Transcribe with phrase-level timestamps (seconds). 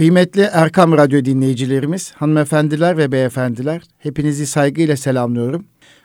[0.00, 5.64] Kıymetli Erkam Radyo dinleyicilerimiz, hanımefendiler ve beyefendiler, hepinizi saygıyla selamlıyorum.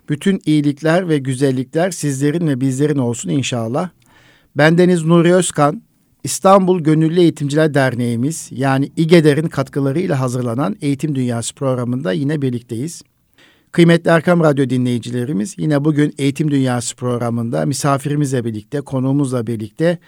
[0.10, 3.89] Bütün iyilikler ve güzellikler sizlerin ve bizlerin olsun inşallah.
[4.58, 5.81] Bendeniz Nuri Özkan,
[6.23, 13.02] İstanbul Gönüllü Eğitimciler Derneğimiz yani İGEDER'in katkılarıyla hazırlanan Eğitim Dünyası programında yine birlikteyiz.
[13.71, 20.00] Kıymetli Erkam Radyo dinleyicilerimiz yine bugün Eğitim Dünyası programında misafirimizle birlikte, konuğumuzla birlikte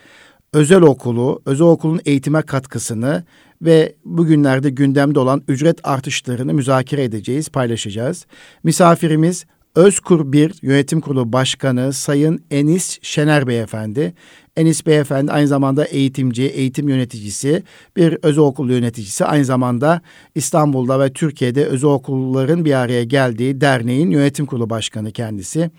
[0.53, 3.23] özel okulu, özel okulun eğitime katkısını
[3.61, 8.25] ve bugünlerde gündemde olan ücret artışlarını müzakere edeceğiz, paylaşacağız.
[8.63, 9.45] Misafirimiz
[9.77, 14.13] Özkur 1 Yönetim Kurulu Başkanı Sayın Enis Şener Beyefendi.
[14.55, 17.63] Enis Beyefendi aynı zamanda eğitimci, eğitim yöneticisi,
[17.95, 19.25] bir özel okul yöneticisi.
[19.25, 20.01] Aynı zamanda
[20.35, 25.71] İstanbul'da ve Türkiye'de özel okulların bir araya geldiği derneğin yönetim kurulu başkanı kendisi.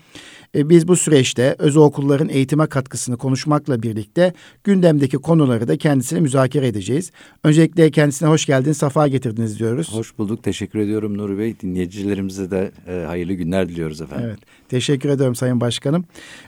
[0.55, 6.67] E, biz bu süreçte özel okulların eğitime katkısını konuşmakla birlikte gündemdeki konuları da kendisine müzakere
[6.67, 7.11] edeceğiz.
[7.43, 9.93] Öncelikle kendisine hoş geldiniz, safa getirdiniz diyoruz.
[9.93, 11.59] Hoş bulduk, teşekkür ediyorum Nuri Bey.
[11.59, 14.25] Dinleyicilerimize de e, hayırlı günler diliyoruz efendim.
[14.29, 16.05] Evet, teşekkür ediyorum Sayın Başkanım.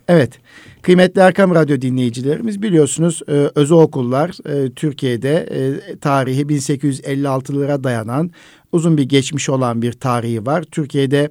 [0.08, 0.40] Evet,
[0.81, 8.31] kıymetli Erkam Radyo dinleyicilerimiz biliyorsunuz e, özel okullar e, Türkiye'de e, tarihi 1856'lara dayanan
[8.72, 10.64] uzun bir geçmiş olan bir tarihi var.
[10.64, 11.30] Türkiye'de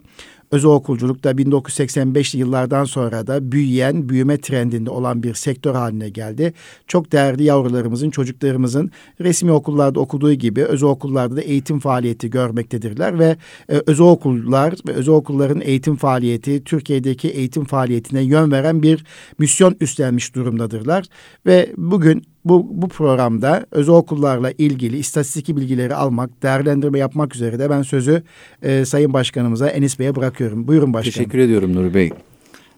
[0.51, 6.53] özel okulculukta 1985'li yıllardan sonra da büyüyen, büyüme trendinde olan bir sektör haline geldi.
[6.87, 13.37] Çok değerli yavrularımızın, çocuklarımızın resmi okullarda okuduğu gibi özel okullarda da eğitim faaliyeti görmektedirler ve
[13.69, 19.05] e, özel okullar ve özel okulların eğitim faaliyeti Türkiye'deki eğitim faaliyetine yön veren bir
[19.39, 21.05] misyon üstlenmiş durumdadırlar
[21.47, 27.71] ve bugün bu, bu programda özel okullarla ilgili istatistik bilgileri almak, değerlendirme yapmak üzere de
[27.71, 28.23] ben sözü
[28.63, 30.69] e, Sayın Başkanımıza Enis Bey'e bırakıyorum.
[30.69, 31.13] Buyurun başkanım.
[31.13, 32.11] Teşekkür ediyorum Nuri Bey.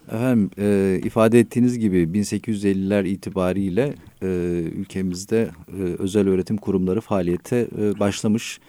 [0.07, 4.27] Efendim e, ifade ettiğiniz gibi 1850'ler itibariyle e,
[4.75, 8.59] ülkemizde e, özel öğretim kurumları faaliyete e, başlamış.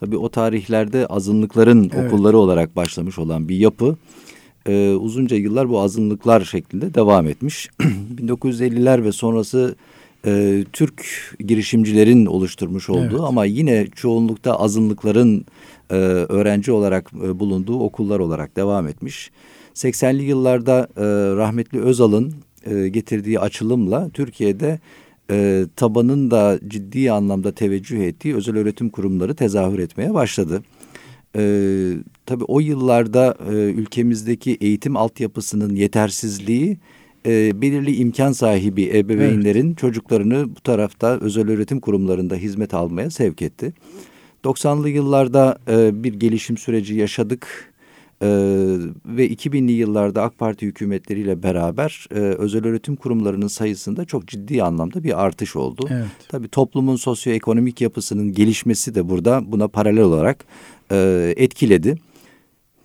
[0.00, 2.06] Tabii o tarihlerde azınlıkların evet.
[2.12, 3.96] okulları olarak başlamış olan bir yapı
[4.66, 7.68] e, uzunca yıllar bu azınlıklar şeklinde devam etmiş.
[8.16, 9.76] 1950'ler ve sonrası
[10.26, 11.04] e, Türk
[11.40, 13.20] girişimcilerin oluşturmuş olduğu evet.
[13.20, 15.46] ama yine çoğunlukta azınlıkların
[15.90, 19.30] e, öğrenci olarak e, bulunduğu okullar olarak devam etmiş.
[19.74, 21.04] 80'li yıllarda e,
[21.36, 22.34] rahmetli Özal'ın
[22.66, 24.80] e, getirdiği açılımla Türkiye'de
[25.30, 30.62] e, tabanın da ciddi anlamda teveccüh ettiği özel öğretim kurumları tezahür etmeye başladı.
[31.36, 31.92] E,
[32.26, 36.78] tabii o yıllarda e, ülkemizdeki eğitim altyapısının yetersizliği
[37.26, 39.78] e, belirli imkan sahibi ebeveynlerin evet.
[39.78, 43.72] çocuklarını bu tarafta özel öğretim kurumlarında hizmet almaya sevk etti.
[44.44, 47.74] 90'lı yıllarda e, bir gelişim süreci yaşadık.
[48.22, 48.26] Ee,
[49.06, 55.04] ve 2000'li yıllarda AK Parti hükümetleriyle beraber e, özel öğretim kurumlarının sayısında çok ciddi anlamda
[55.04, 55.88] bir artış oldu.
[55.90, 56.06] Evet.
[56.28, 60.44] Tabii toplumun sosyoekonomik yapısının gelişmesi de burada buna paralel olarak
[60.92, 61.98] e, etkiledi.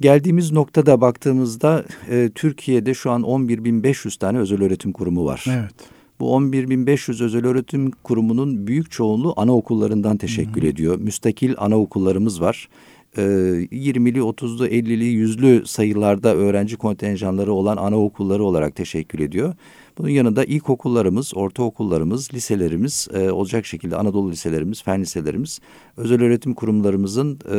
[0.02, 5.46] Geldiğimiz noktada baktığımızda e, Türkiye'de şu an 11.500 tane özel öğretim kurumu var.
[5.50, 5.74] Evet.
[6.20, 10.68] Bu 11.500 özel öğretim kurumunun büyük çoğunluğu anaokullarından teşekkül -hı.
[10.68, 11.00] ediyor.
[11.00, 12.70] Müstakil anaokullarımız var.
[13.18, 19.54] E, 20'li, 30'lu, 50'li, 100'lü sayılarda öğrenci kontenjanları olan anaokulları olarak teşekkül ediyor.
[19.98, 25.60] Bunun yanında ilkokullarımız, ortaokullarımız, liselerimiz e, olacak şekilde Anadolu liselerimiz, fen liselerimiz
[25.98, 27.58] özel öğretim kurumlarımızın e,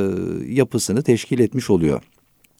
[0.52, 2.02] yapısını teşkil etmiş oluyor.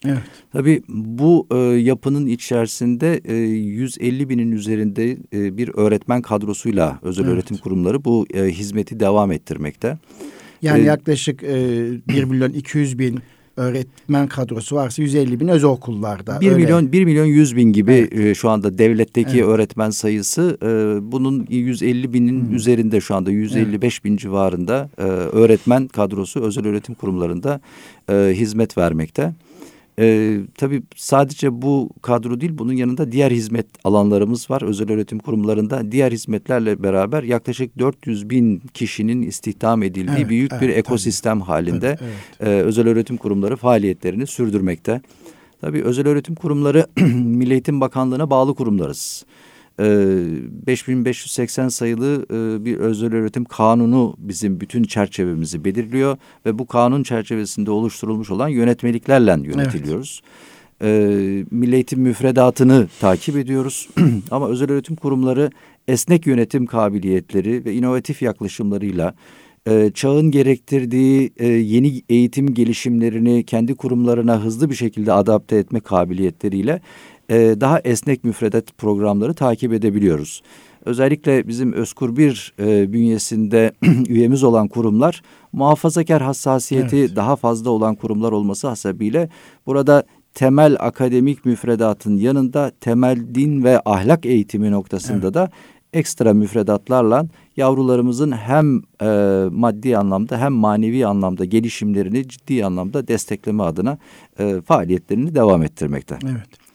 [0.06, 0.18] Evet.
[0.52, 7.34] Tabii bu e, yapının içerisinde e, 150 binin üzerinde e, bir öğretmen kadrosuyla özel evet.
[7.34, 9.98] öğretim kurumları bu e, hizmeti devam ettirmekte.
[10.62, 11.48] Yani ee, yaklaşık e,
[12.08, 13.18] 1 milyon 200 bin
[13.56, 16.40] öğretmen kadrosu varsa 150 bin özel okullarda.
[16.40, 16.56] 1 öyle.
[16.56, 18.26] milyon 1 milyon 100 bin gibi evet.
[18.26, 19.44] e, şu anda devletteki evet.
[19.44, 20.66] öğretmen sayısı e,
[21.12, 22.54] bunun 150 binin hmm.
[22.54, 24.04] üzerinde şu anda 155 evet.
[24.04, 27.60] bin civarında e, öğretmen kadrosu özel öğretim kurumlarında
[28.10, 29.34] e, hizmet vermekte.
[30.00, 35.92] Ee, tabii sadece bu kadro değil bunun yanında diğer hizmet alanlarımız var özel öğretim kurumlarında.
[35.92, 41.46] Diğer hizmetlerle beraber yaklaşık 400 bin kişinin istihdam edildiği evet, büyük evet, bir ekosistem tabii.
[41.46, 42.60] halinde evet, evet.
[42.60, 45.00] E, özel öğretim kurumları faaliyetlerini sürdürmekte.
[45.60, 49.24] Tabii özel öğretim kurumları Milli Eğitim Bakanlığı'na bağlı kurumlarız.
[49.80, 56.16] 5580 ee, sayılı e, bir özel öğretim kanunu bizim bütün çerçevemizi belirliyor
[56.46, 60.22] ve bu kanun çerçevesinde oluşturulmuş olan yönetmeliklerle yönetiliyoruz.
[60.80, 61.52] Evet.
[61.52, 63.88] Milli eğitim müfredatını takip ediyoruz
[64.30, 65.50] ama özel öğretim kurumları
[65.88, 69.14] esnek yönetim kabiliyetleri ve inovatif yaklaşımlarıyla
[69.68, 76.80] e, çağın gerektirdiği e, yeni eğitim gelişimlerini kendi kurumlarına hızlı bir şekilde adapte etme kabiliyetleriyle
[77.30, 80.42] e, daha esnek müfredat programları takip edebiliyoruz.
[80.84, 83.72] özellikle bizim Özkur bir e, bünyesinde
[84.08, 85.22] üyemiz olan kurumlar
[85.52, 87.16] muhafazakar hassasiyeti evet.
[87.16, 89.28] daha fazla olan kurumlar olması hasebiyle
[89.66, 90.04] burada
[90.34, 95.34] temel akademik müfredatın yanında temel din ve ahlak eğitimi noktasında evet.
[95.34, 95.50] da
[95.92, 99.06] ekstra müfredatlarla yavrularımızın hem e,
[99.50, 103.98] maddi anlamda hem manevi anlamda gelişimlerini ciddi anlamda destekleme adına
[104.38, 106.18] e, faaliyetlerini devam ettirmekte.
[106.24, 106.69] Evet.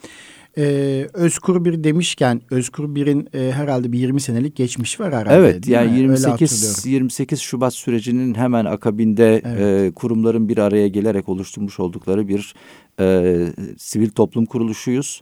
[0.57, 5.36] Ee, Özkur bir demişken Özkur bir'in e, herhalde bir 20 senelik geçmiş var herhalde.
[5.36, 9.92] Evet yani 28 28 Şubat sürecinin hemen akabinde evet.
[9.92, 12.56] e, kurumların bir araya gelerek oluşturmuş oldukları bir
[13.00, 13.48] e,
[13.78, 15.22] sivil toplum kuruluşuyuz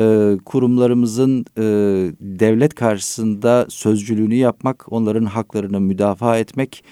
[0.00, 1.62] e, kurumlarımızın e,
[2.20, 6.84] devlet karşısında sözcülüğünü yapmak, onların haklarını müdafaa etmek,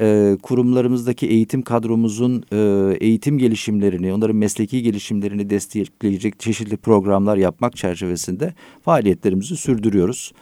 [0.00, 2.56] e, kurumlarımızdaki eğitim kadromuzun e,
[3.00, 10.32] eğitim gelişimlerini, onların mesleki gelişimlerini destekleyecek çeşitli programlar yapmak çerçevesinde faaliyetlerimizi sürdürüyoruz.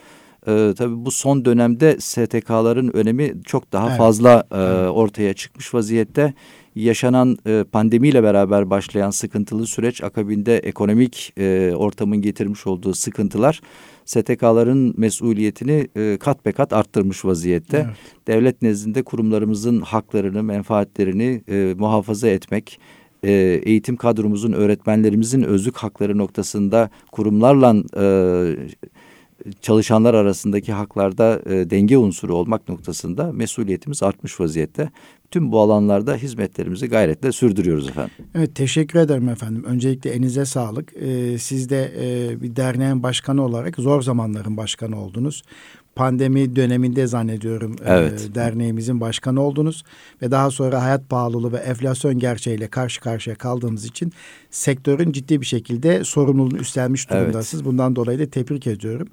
[0.47, 3.99] E, tabii bu son dönemde STK'ların önemi çok daha evet.
[3.99, 6.35] fazla e, ortaya çıkmış vaziyette
[6.75, 13.61] yaşanan e, pandemiyle beraber başlayan sıkıntılı süreç akabinde ekonomik e, ortamın getirmiş olduğu sıkıntılar
[14.13, 17.77] STK'ların mesuliyetini e, kat be kat arttırmış vaziyette.
[17.77, 17.97] Evet.
[18.27, 22.81] Devlet nezdinde kurumlarımızın haklarını, menfaatlerini e, muhafaza etmek,
[23.25, 23.33] e,
[23.65, 28.05] eğitim kadromuzun, öğretmenlerimizin özlük hakları noktasında kurumlarla e,
[29.61, 34.91] çalışanlar arasındaki haklarda e, denge unsuru olmak noktasında mesuliyetimiz artmış vaziyette.
[35.33, 38.13] Tüm bu alanlarda hizmetlerimizi gayretle sürdürüyoruz efendim.
[38.35, 39.65] Evet teşekkür ederim efendim.
[39.65, 40.93] Öncelikle elinize sağlık.
[40.97, 45.43] Ee, siz de e, bir derneğin başkanı olarak zor zamanların başkanı oldunuz
[45.95, 48.29] pandemi döneminde zannediyorum e, evet.
[48.31, 49.85] e, derneğimizin başkanı oldunuz
[50.23, 54.13] ve daha sonra hayat pahalılığı ve enflasyon gerçeğiyle karşı karşıya kaldığımız için
[54.51, 57.63] sektörün ciddi bir şekilde sorumluluğunu üstlenmiş durumdasınız.
[57.63, 57.73] Evet.
[57.73, 59.09] Bundan dolayı da tebrik ediyorum.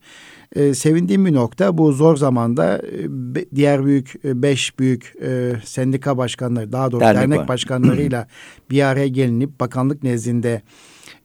[0.55, 6.17] E, sevindiğim bir nokta bu zor zamanda e, diğer büyük e, beş büyük e, sendika
[6.17, 8.27] başkanları daha doğrusu dernek, dernek başkanlarıyla
[8.71, 10.61] bir araya gelinip bakanlık nezdinde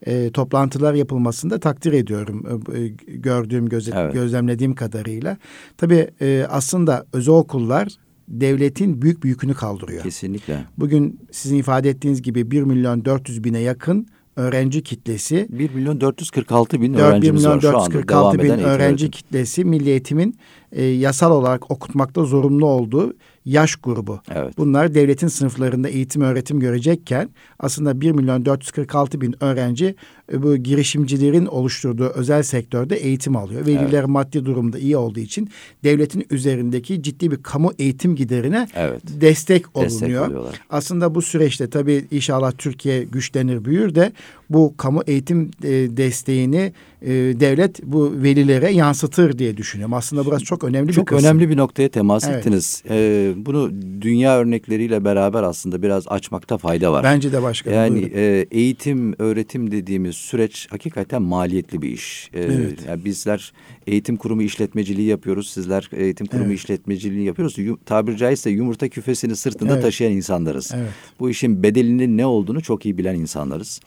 [0.06, 4.12] e, toplantılar yapılmasında takdir ediyorum e, e, gördüğüm gözle, evet.
[4.12, 5.36] gözlemlediğim kadarıyla.
[5.76, 7.88] Tabii e, aslında özel okullar
[8.28, 10.02] devletin büyük bir yükünü kaldırıyor.
[10.02, 10.64] Kesinlikle.
[10.78, 14.06] Bugün sizin ifade ettiğiniz gibi 1 milyon 400 bine yakın
[14.36, 15.46] öğrenci kitlesi.
[15.50, 20.38] 1 milyon 446 bin 4, öğrencimiz 1 milyon 446 bin öğrenci kitlesi milli eğitimin
[20.72, 24.20] e, yasal olarak okutmakta zorunlu olduğu yaş grubu.
[24.34, 24.58] Evet.
[24.58, 29.94] Bunlar devletin sınıflarında eğitim öğretim görecekken aslında 1 milyon 446 bin öğrenci
[30.32, 33.66] e, bu girişimcilerin oluşturduğu özel sektörde eğitim alıyor.
[33.66, 34.08] Veliler evet.
[34.08, 35.50] maddi durumda iyi olduğu için
[35.84, 39.02] devletin üzerindeki ciddi bir kamu eğitim giderine evet.
[39.06, 40.44] destek olunuyor.
[40.44, 44.12] Destek aslında bu süreçte tabii inşallah Türkiye güçlenir büyür de
[44.54, 46.72] bu kamu eğitim e, desteğini
[47.02, 49.94] e, devlet bu velilere yansıtır diye düşünüyorum.
[49.94, 51.24] Aslında burası çok önemli çok bir kısım.
[51.24, 52.38] önemli bir noktaya temas evet.
[52.38, 52.82] ettiniz.
[52.90, 53.70] Ee, bunu
[54.00, 57.04] dünya örnekleriyle beraber aslında biraz açmakta fayda var.
[57.04, 57.76] Bence de başkanım.
[57.76, 62.30] Yani e, eğitim, öğretim dediğimiz süreç hakikaten maliyetli bir iş.
[62.34, 62.78] Ee, evet.
[62.88, 63.52] yani bizler
[63.86, 65.50] eğitim kurumu işletmeciliği yapıyoruz.
[65.50, 66.58] Sizler eğitim kurumu evet.
[66.58, 67.58] işletmeciliği yapıyoruz.
[67.58, 69.82] Yum, tabiri caizse yumurta küfesini sırtında evet.
[69.82, 70.70] taşıyan insanlarız.
[70.74, 70.90] Evet.
[71.20, 73.80] Bu işin bedelinin ne olduğunu çok iyi bilen insanlarız.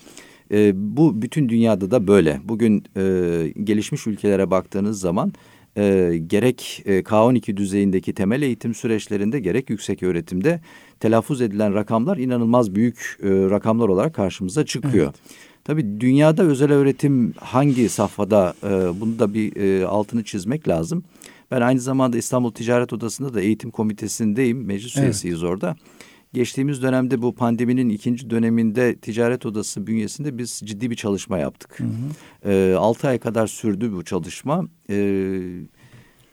[0.51, 2.41] E, bu bütün dünyada da böyle.
[2.43, 5.33] Bugün e, gelişmiş ülkelere baktığınız zaman
[5.77, 10.61] e, gerek e, K12 düzeyindeki temel eğitim süreçlerinde gerek yüksek öğretimde
[10.99, 15.05] telaffuz edilen rakamlar inanılmaz büyük e, rakamlar olarak karşımıza çıkıyor.
[15.05, 15.15] Evet.
[15.63, 18.69] Tabii dünyada özel öğretim hangi safhada e,
[19.01, 21.03] bunu da bir e, altını çizmek lazım.
[21.51, 24.65] Ben aynı zamanda İstanbul Ticaret Odası'nda da eğitim komitesindeyim.
[24.65, 25.03] Meclis evet.
[25.03, 25.75] üyesiyiz orada.
[26.33, 31.79] Geçtiğimiz dönemde bu pandeminin ikinci döneminde ticaret odası bünyesinde biz ciddi bir çalışma yaptık.
[31.79, 32.51] Hı hı.
[32.51, 34.67] E, altı ay kadar sürdü bu çalışma.
[34.89, 34.95] E,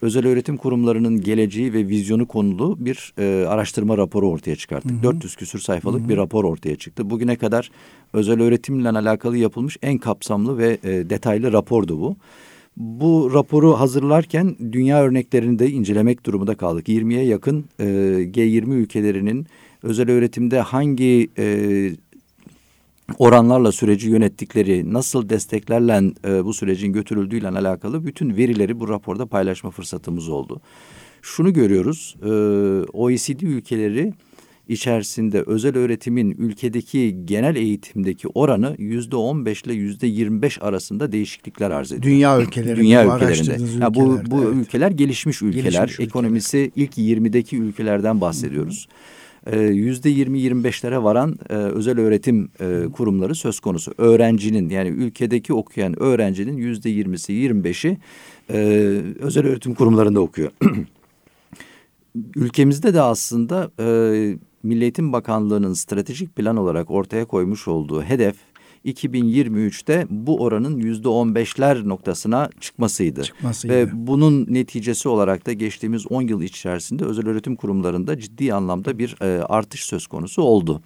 [0.03, 4.93] özel öğretim kurumlarının geleceği ve vizyonu konulu bir e, araştırma raporu ortaya çıkarttık.
[4.93, 5.03] Hı hı.
[5.03, 6.09] 400 küsür sayfalık hı hı.
[6.09, 7.11] bir rapor ortaya çıktı.
[7.11, 7.71] Bugüne kadar
[8.13, 12.17] özel öğretimle alakalı yapılmış en kapsamlı ve e, detaylı rapordu bu.
[12.77, 16.89] Bu raporu hazırlarken dünya örneklerini de incelemek durumunda kaldık.
[16.89, 19.47] 20'ye yakın e, G20 ülkelerinin
[19.85, 21.47] özel öğretimde hangi e,
[23.19, 29.71] oranlarla süreci yönettikleri, nasıl desteklerle e, bu sürecin götürüldüğüyle alakalı bütün verileri bu raporda paylaşma
[29.71, 30.61] fırsatımız oldu.
[31.23, 32.29] Şunu görüyoruz, e,
[32.93, 34.12] OECD ülkeleri
[34.69, 41.12] içerisinde özel öğretimin ülkedeki genel eğitimdeki oranı yüzde on beş ile yüzde yirmi beş arasında
[41.12, 42.03] değişiklikler arz ediyor.
[42.14, 42.81] Dünya ülkelerinde.
[42.81, 43.83] Dünya ülkelerinde.
[43.85, 44.55] Ya bu bu evet.
[44.55, 45.73] ülkeler gelişmiş ülkeler.
[45.73, 46.87] Gelişmiş ekonomisi ülkeler.
[46.87, 48.88] ilk 20'deki ülkelerden bahsediyoruz.
[48.91, 49.24] Hı hı.
[49.47, 53.95] E, yüzde yirmi yirmi beşlere varan e, özel öğretim e, kurumları söz konusu.
[53.99, 57.99] Öğrencinin yani ülkedeki okuyan öğrencinin yüzde yirmisi yirmi beşi
[58.51, 58.57] e,
[59.21, 60.51] özel öğretim kurumlarında okuyor.
[62.37, 63.85] Ülkemizde de aslında e,
[64.63, 68.37] Milli Eğitim Bakanlığı'nın stratejik plan olarak ortaya koymuş olduğu hedef
[68.85, 73.23] 2023'te bu oranın yüzde on beşler noktasına çıkmasıydı.
[73.23, 73.75] Çıkmasıydı.
[73.75, 79.17] Ve bunun neticesi olarak da geçtiğimiz 10 yıl içerisinde özel öğretim kurumlarında ciddi anlamda bir
[79.21, 80.83] e, artış söz konusu oldu.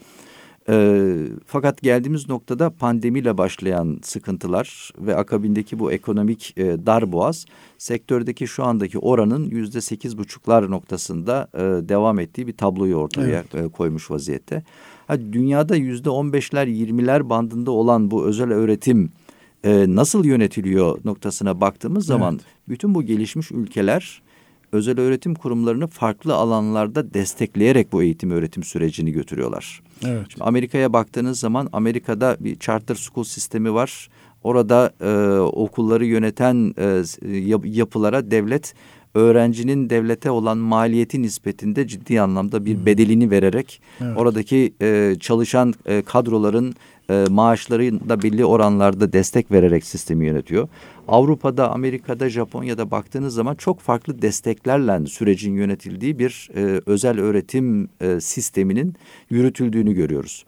[0.69, 1.07] E,
[1.47, 7.47] fakat geldiğimiz noktada pandemiyle başlayan sıkıntılar ve akabindeki bu ekonomik e, darboğaz
[7.79, 13.55] sektördeki şu andaki oranın yüzde sekiz buçuklar noktasında e, devam ettiği bir tabloyu ortaya evet.
[13.55, 14.63] e, koymuş vaziyette.
[15.09, 19.11] Ha, dünyada yüzde on beşler yirmiler bandında olan bu özel öğretim
[19.65, 22.19] e, nasıl yönetiliyor noktasına baktığımız evet.
[22.19, 24.23] zaman bütün bu gelişmiş ülkeler
[24.73, 29.83] özel öğretim kurumlarını farklı alanlarda destekleyerek bu eğitim öğretim sürecini götürüyorlar.
[30.07, 30.27] Evet.
[30.29, 34.09] Şimdi Amerika'ya baktığınız zaman Amerika'da bir charter school sistemi var.
[34.43, 37.05] Orada e, okulları yöneten e,
[37.65, 38.75] yapılara devlet
[39.15, 44.17] öğrencinin devlete olan maliyeti nispetinde ciddi anlamda bir bedelini vererek evet.
[44.17, 46.75] oradaki e, çalışan e, kadroların
[47.11, 50.69] e, maaşları da belli oranlarda destek vererek sistemi yönetiyor.
[51.09, 58.21] Avrupa'da, Amerika'da, Japonya'da baktığınız zaman çok farklı desteklerle sürecin yönetildiği bir e, özel öğretim e,
[58.21, 58.95] sisteminin
[59.31, 60.45] yürütüldüğünü görüyoruz.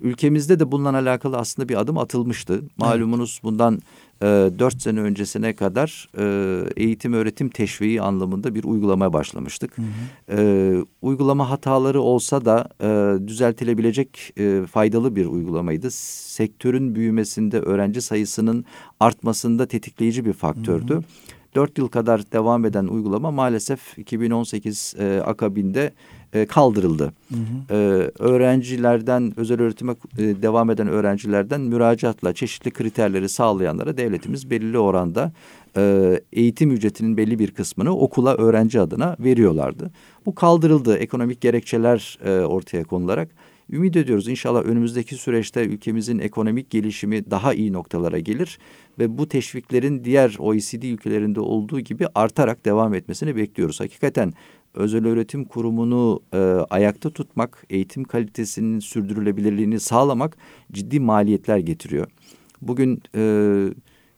[0.00, 2.62] Ülkemizde de bununla alakalı aslında bir adım atılmıştı.
[2.76, 3.80] Malumunuz bundan
[4.22, 4.26] e,
[4.58, 9.78] dört sene öncesine kadar e, eğitim öğretim teşviği anlamında bir uygulamaya başlamıştık.
[9.78, 10.40] Hı hı.
[10.40, 15.90] E, uygulama hataları olsa da e, düzeltilebilecek e, faydalı bir uygulamaydı.
[15.90, 18.64] Sektörün büyümesinde öğrenci sayısının
[19.00, 20.94] artmasında tetikleyici bir faktördü.
[20.94, 21.02] Hı hı.
[21.54, 25.92] 4 yıl kadar devam eden uygulama maalesef 2018 e, akabinde
[26.34, 27.12] e, kaldırıldı.
[27.28, 27.74] Hı hı.
[27.74, 27.76] E,
[28.18, 35.32] öğrencilerden, özel öğretime e, devam eden öğrencilerden müracaatla çeşitli kriterleri sağlayanlara devletimiz belirli oranda
[35.76, 39.90] e, eğitim ücretinin belli bir kısmını okula öğrenci adına veriyorlardı.
[40.26, 40.96] Bu kaldırıldı.
[40.96, 43.28] Ekonomik gerekçeler e, ortaya konularak.
[43.70, 48.58] Ümit ediyoruz inşallah önümüzdeki süreçte ülkemizin ekonomik gelişimi daha iyi noktalara gelir
[48.98, 53.80] ve bu teşviklerin diğer OECD ülkelerinde olduğu gibi artarak devam etmesini bekliyoruz.
[53.80, 54.32] Hakikaten
[54.74, 56.38] özel öğretim kurumunu e,
[56.70, 60.36] ayakta tutmak, eğitim kalitesinin sürdürülebilirliğini sağlamak
[60.72, 62.06] ciddi maliyetler getiriyor.
[62.62, 63.22] Bugün e,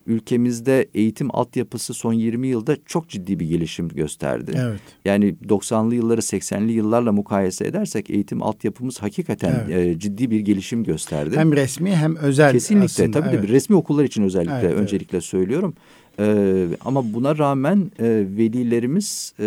[0.07, 4.53] ülkemizde eğitim altyapısı son 20 yılda çok ciddi bir gelişim gösterdi.
[4.57, 4.81] Evet.
[5.05, 9.97] Yani 90'lı yılları 80'li yıllarla mukayese edersek eğitim altyapımız hakikaten evet.
[9.97, 11.37] e, ciddi bir gelişim gösterdi.
[11.37, 13.49] Hem resmi hem özel Kesinlikle aslında, tabii evet.
[13.49, 15.25] de resmi okullar için özellikle evet, öncelikle evet.
[15.25, 15.75] söylüyorum.
[16.19, 18.05] Ee, ama buna rağmen e,
[18.37, 19.47] velilerimiz e,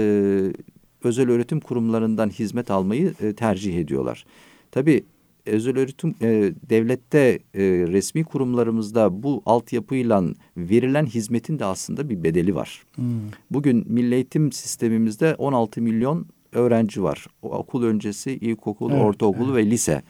[1.03, 4.25] özel öğretim kurumlarından hizmet almayı e, tercih ediyorlar.
[4.72, 5.03] Tabii
[5.46, 10.24] özel öğretim e, devlette e, resmi kurumlarımızda bu altyapıyla
[10.58, 12.84] verilen hizmetin de aslında bir bedeli var.
[12.96, 13.06] Hmm.
[13.51, 17.27] Bugün milli eğitim sistemimizde 16 milyon öğrenci var.
[17.41, 19.56] O, okul öncesi ilkokul, evet, ortaokul evet.
[19.56, 20.01] ve lise.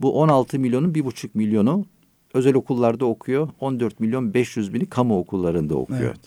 [0.00, 1.84] Bu 16 milyonun bir buçuk milyonu
[2.34, 3.48] özel okullarda okuyor.
[3.60, 6.02] 14 milyon 500 bini kamu okullarında okuyor.
[6.02, 6.20] Evet.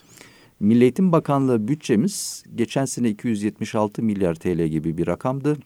[0.61, 5.57] Milli Eğitim Bakanlığı bütçemiz geçen sene 276 milyar TL gibi bir rakamdı.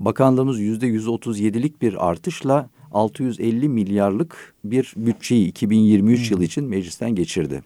[0.00, 6.34] Bakanlığımız yüzde 137'lik bir artışla 650 milyarlık bir bütçeyi 2023 hmm.
[6.34, 7.62] yılı için meclisten geçirdi.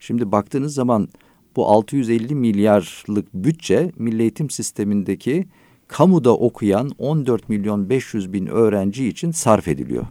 [0.00, 1.08] Şimdi baktığınız zaman
[1.56, 5.46] bu 650 milyarlık bütçe milli eğitim sistemindeki
[5.88, 10.06] kamuda okuyan 14 milyon 500 bin öğrenci için sarf ediliyor.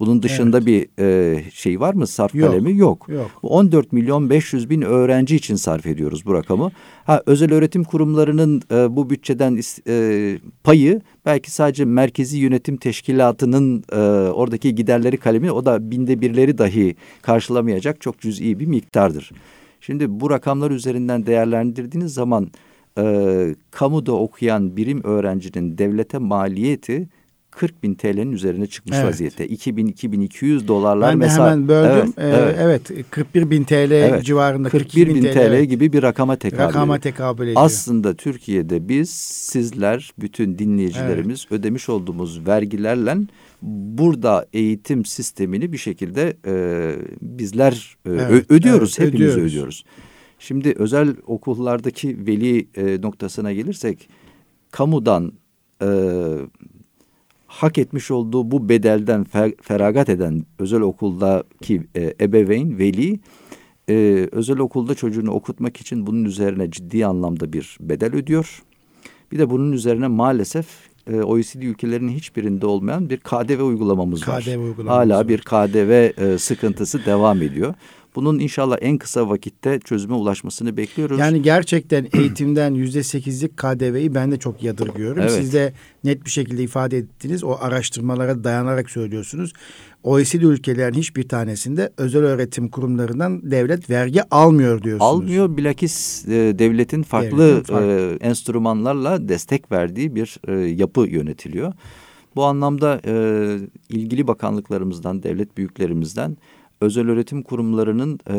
[0.00, 0.66] Bunun dışında evet.
[0.66, 2.06] bir e, şey var mı?
[2.06, 3.08] Sarf yok, kalemi yok.
[3.08, 3.30] yok.
[3.42, 6.70] 14 milyon 500 bin öğrenci için sarf ediyoruz bu rakamı.
[7.04, 13.98] Ha özel öğretim kurumlarının e, bu bütçeden e, payı belki sadece merkezi yönetim teşkilatının e,
[14.30, 19.30] oradaki giderleri kalemi o da binde birleri dahi karşılamayacak çok cüz'i bir miktardır.
[19.80, 22.50] Şimdi bu rakamlar üzerinden değerlendirdiğiniz zaman
[22.98, 27.08] e, kamuda okuyan birim öğrencinin devlete maliyeti
[27.58, 29.08] 40 bin TL'nin üzerine çıkmış evet.
[29.08, 29.46] vaziyette.
[29.46, 31.10] 2000-2200 dolarlar.
[31.10, 32.12] Ben mesela, hemen böldüm.
[32.16, 33.10] Evet, ee, evet.
[33.10, 34.24] 41 bin TL evet.
[34.24, 34.68] civarında.
[34.68, 37.60] 41 bin TL, TL gibi bir rakama tekabül Rakama tekabül ediyor.
[37.64, 41.60] Aslında Türkiye'de biz sizler bütün dinleyicilerimiz evet.
[41.60, 43.16] ödemiş olduğumuz vergilerle
[43.62, 48.96] burada eğitim sistemini bir şekilde e, bizler e, evet, ödüyoruz.
[48.98, 49.52] Evet, hepimiz ödüyoruz.
[49.52, 49.84] ödüyoruz.
[50.38, 54.08] Şimdi özel okullardaki veli e, noktasına gelirsek
[54.70, 55.32] kamudan
[55.82, 55.88] e,
[57.48, 63.20] hak etmiş olduğu bu bedelden fer, feragat eden özel okuldaki e, ebeveyn, veli
[63.90, 68.62] e, özel okulda çocuğunu okutmak için bunun üzerine ciddi anlamda bir bedel ödüyor.
[69.32, 70.66] Bir de bunun üzerine maalesef
[71.10, 74.46] e, OECD ülkelerinin hiçbirinde olmayan bir KDV uygulamamız KDV var.
[74.46, 75.28] uygulamamız Hala var.
[75.28, 77.74] bir KDV e, sıkıntısı devam ediyor.
[78.14, 81.18] Bunun inşallah en kısa vakitte çözüme ulaşmasını bekliyoruz.
[81.18, 85.22] Yani gerçekten eğitimden yüzde sekizlik KDV'yi ben de çok yadırgıyorum.
[85.22, 85.32] Evet.
[85.32, 85.72] Siz de
[86.04, 87.44] net bir şekilde ifade ettiniz.
[87.44, 89.52] O araştırmalara dayanarak söylüyorsunuz.
[90.02, 95.12] OECD ülkelerin hiçbir tanesinde özel öğretim kurumlarından devlet vergi almıyor diyorsunuz.
[95.12, 98.16] Almıyor bilakis e, devletin farklı, Devletin farklı.
[98.20, 101.72] E, enstrümanlarla destek verdiği bir e, yapı yönetiliyor.
[102.36, 103.14] Bu anlamda e,
[103.88, 106.36] ilgili bakanlıklarımızdan, devlet büyüklerimizden
[106.80, 108.36] özel öğretim kurumlarının e,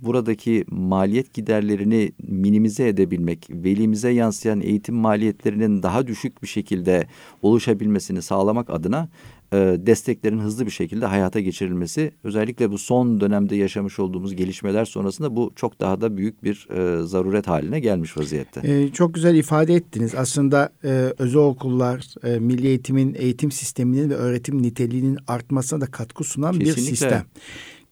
[0.00, 7.06] buradaki maliyet giderlerini minimize edebilmek, velimize yansıyan eğitim maliyetlerinin daha düşük bir şekilde
[7.42, 9.08] oluşabilmesini sağlamak adına
[9.56, 15.36] e, desteklerin hızlı bir şekilde hayata geçirilmesi özellikle bu son dönemde yaşamış olduğumuz gelişmeler sonrasında
[15.36, 18.60] bu çok daha da büyük bir e, zaruret haline gelmiş vaziyette.
[18.64, 20.14] Ee, çok güzel ifade ettiniz.
[20.14, 26.24] Aslında e, özel okullar, e, milli eğitimin eğitim sisteminin ve öğretim niteliğinin artmasına da katkı
[26.24, 26.90] sunan bir Kesinlikle.
[26.90, 27.24] sistem.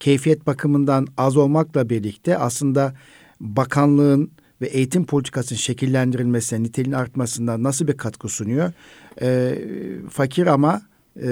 [0.01, 2.95] Keyfiyet bakımından az olmakla birlikte aslında
[3.41, 4.31] bakanlığın
[4.61, 8.73] ve eğitim politikasının şekillendirilmesine, niteliğin artmasında nasıl bir katkı sunuyor?
[9.23, 9.59] Ee,
[10.11, 10.83] fakir ama
[11.23, 11.29] e,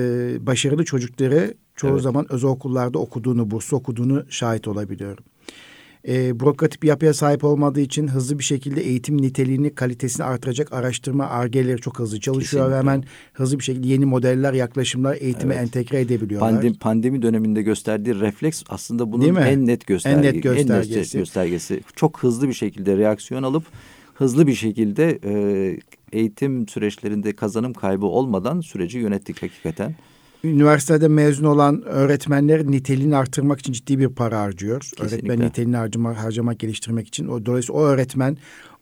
[0.47, 2.03] başarılı çocukları çoğu Evet.
[2.03, 5.25] zaman özel okullarda okuduğunu, burslu okuduğunu şahit olabiliyorum
[6.09, 11.27] e, bürokratik bir yapıya sahip olmadığı için hızlı bir şekilde eğitim niteliğini, kalitesini artıracak araştırma
[11.27, 12.91] argeleri çok hızlı çalışıyor ve Kesinlikle.
[12.93, 15.62] hemen hızlı bir şekilde yeni modeller, yaklaşımlar eğitime Evet.
[15.65, 16.51] entegre edebiliyorlar.
[16.51, 21.19] Pandemi, pandemi döneminde gösterdiği refleks aslında bunun en net gösterge, En net göstergesi.
[21.19, 21.81] göstergesi.
[21.97, 23.65] Çok hızlı bir şekilde reaksiyon alıp
[24.14, 25.78] hızlı bir şekilde e,
[26.12, 29.95] eğitim süreçlerinde kazanım kaybı olmadan süreci yönettik hakikaten.
[30.45, 34.81] Üniversitede mezun olan öğretmenler niteliğini artırmak için ciddi bir para harcıyor.
[34.81, 35.16] Kesinlikle.
[35.16, 37.28] Öğretmen niteliğini harcamak, harcamak, geliştirmek için.
[37.28, 38.37] O, dolayısıyla o öğretmen,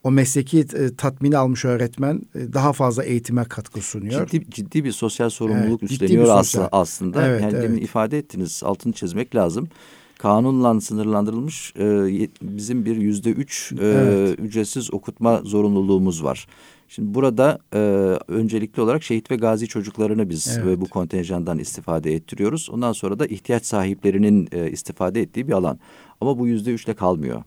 [0.05, 4.27] o mesleki e, tatmini almış öğretmen e, daha fazla eğitime katkı sunuyor.
[4.27, 6.69] Ciddi, ciddi bir sosyal sorumluluk Evet, üstleniyor sosyal.
[6.73, 7.27] aslında.
[7.27, 7.83] Evet, yani evet.
[7.83, 9.69] ifade ettiniz altını çizmek lazım.
[10.21, 14.39] Kanunla sınırlandırılmış e, bizim bir yüzde üç e, Evet.
[14.39, 16.47] ücretsiz okutma zorunluluğumuz var.
[16.89, 17.79] Şimdi burada e,
[18.29, 20.79] öncelikli olarak şehit ve gazi çocuklarını biz Evet.
[20.79, 22.71] e, bu kontenjandan istifade ettiriyoruz.
[22.71, 25.79] Ondan sonra da ihtiyaç sahiplerinin e, istifade ettiği bir alan.
[26.21, 27.43] Ama bu yüzde üçle kalmıyor.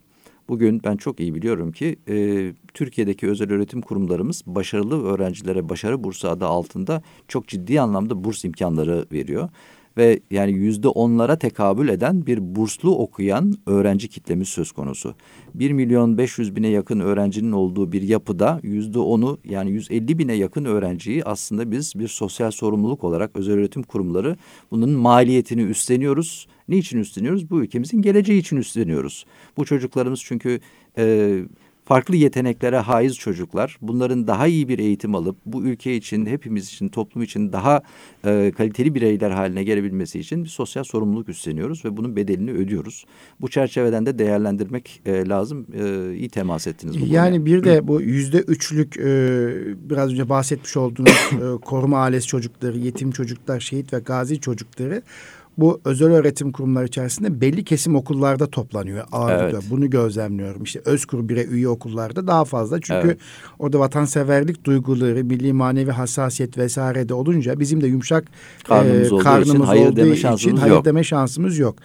[0.50, 2.16] Bugün ben çok iyi biliyorum ki e,
[2.74, 9.06] Türkiye'deki özel öğretim kurumlarımız başarılı öğrencilere başarı bursu adı altında çok ciddi anlamda burs imkanları
[9.12, 9.50] veriyor.
[9.98, 15.16] Ve yani yüzde onlara tekabül eden bir burslu okuyan öğrenci kitlemiz söz konusu.
[15.56, 20.66] 1 milyon 500 bine yakın öğrencinin olduğu bir yapıda yüzde onu yani 150 bine yakın
[20.66, 24.38] öğrenciyi aslında biz bir sosyal sorumluluk olarak özel öğretim kurumları
[24.72, 26.48] bunun maliyetini üstleniyoruz.
[26.68, 27.50] Niçin üstleniyoruz?
[27.50, 29.26] Bu ülkemizin geleceği için üstleniyoruz.
[29.58, 30.60] Bu çocuklarımız çünkü
[30.98, 31.40] e,
[31.86, 33.78] farklı yeteneklere haiz çocuklar.
[33.82, 37.82] Bunların daha iyi bir eğitim alıp bu ülke için, hepimiz için, toplum için daha
[38.26, 43.06] e, kaliteli bireyler haline gelebilmesi için bir sosyal sorumluluk üstleniyoruz ve bunun bedelini ödüyoruz.
[43.42, 45.68] Bu çerçeveden de değerlendirmek e, lazım.
[45.74, 47.06] E, iyi temas ettiniz bu.
[47.06, 49.10] Yani bir de bu yüzde üçlük e,
[49.90, 55.02] biraz önce bahsetmiş olduğunuz e, koruma ailesi çocukları, yetim çocuklar, şehit ve gazi çocukları
[55.58, 59.60] bu özel öğretim kurumları içerisinde belli kesim okullarda toplanıyor ağırlıkla.
[59.60, 59.70] Evet.
[59.70, 60.64] Bunu gözlemliyorum.
[60.64, 62.82] İşte Özkur bire üye okullarda daha fazla.
[62.82, 63.18] Çünkü Evet.
[63.60, 68.26] orada vatanseverlik duyguları, milli manevi hassasiyet vesaire de olunca bizim de yumuşak
[68.68, 70.86] Karnımız olduğu için hayır olduğu deme için şansımız hayır yok.
[70.86, 71.76] deme şansımız yok.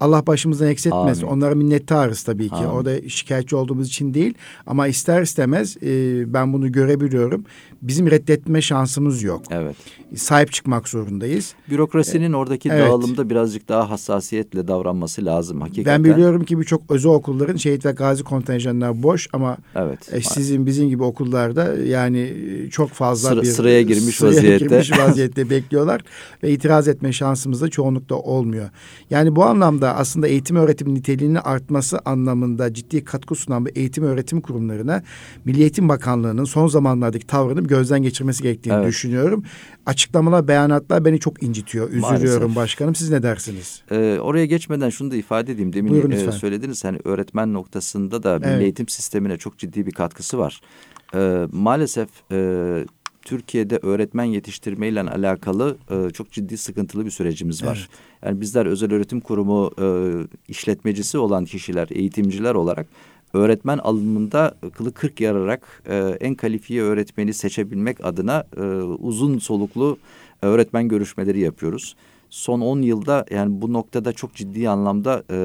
[0.00, 1.22] Allah başımızdan eksik etmesin.
[1.22, 1.36] Amin.
[1.36, 2.54] Onlara minnettarız tabii ki.
[2.54, 2.68] Amin.
[2.68, 4.34] Orada şikayetçi olduğumuz için değil.
[4.66, 5.88] Ama ister istemez e,
[6.34, 7.44] ben bunu görebiliyorum.
[7.82, 9.42] Bizim reddetme şansımız yok.
[9.50, 9.76] Evet.
[10.16, 11.54] Sahip çıkmak zorundayız.
[11.70, 12.82] Bürokrasinin oradaki Evet.
[13.16, 16.04] Dağılımda birazcık daha hassasiyetle davranması lazım hakikaten.
[16.04, 19.98] Ben biliyorum ki birçok özel okulların şehit ve gazi kontenjanları boş ama Evet.
[20.12, 24.64] e, sizin bizim gibi okullarda yani e, çok fazla Sıra- bir sıraya girmiş sıraya vaziyette.
[24.66, 26.00] girmiş vaziyette bekliyorlar
[26.42, 28.70] ve itiraz etme şansımız da çoğunlukla olmuyor.
[29.10, 34.40] Yani bu anlamda aslında eğitim öğretim niteliğinin artması anlamında ciddi katkı sunan bu eğitim öğretim
[34.40, 35.02] kurumlarına
[35.44, 38.88] Milli Eğitim Bakanlığı'nın son zamanlardaki tavrını bir gözden geçirmesi gerektiğini Evet.
[38.88, 39.42] düşünüyorum.
[39.86, 41.88] Açıklamalar, beyanatlar beni çok incitiyor.
[41.88, 42.56] Üzülüyorum Maalesef.
[42.56, 42.94] başkanım.
[42.94, 43.82] Siz ne dersiniz?
[43.90, 45.72] Ee, oraya geçmeden şunu da ifade edeyim.
[45.72, 46.30] Demin Buyurun e, lütfen.
[46.30, 48.62] söylediniz hani öğretmen noktasında da milli Evet.
[48.62, 50.60] eğitim sistemine çok ciddi bir katkısı var.
[51.14, 52.84] Ee, maalesef e,
[53.22, 57.88] Türkiye'de öğretmen yetiştirmeyle alakalı e, çok ciddi sıkıntılı bir sürecimiz var.
[58.24, 59.86] Yani bizler özel öğretim kurumu e,
[60.48, 62.86] işletmecisi olan kişiler, eğitimciler olarak
[63.34, 69.98] öğretmen alımında kılı kırk yararak e, en kalifiye öğretmeni seçebilmek adına e, uzun soluklu
[70.42, 71.96] öğretmen görüşmeleri yapıyoruz.
[72.36, 75.38] Son 10 yılda yani bu noktada çok ciddi anlamda e,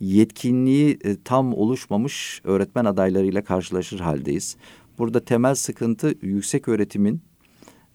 [0.00, 4.56] yetkinliği e, tam oluşmamış öğretmen adaylarıyla karşılaşır haldeyiz.
[4.98, 7.20] Burada temel sıkıntı yüksek öğretimin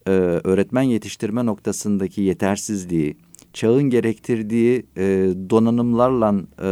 [0.07, 0.11] e,
[0.43, 3.17] öğretmen yetiştirme noktasındaki yetersizliği,
[3.53, 5.03] çağın gerektirdiği e,
[5.49, 6.67] donanımlarla e,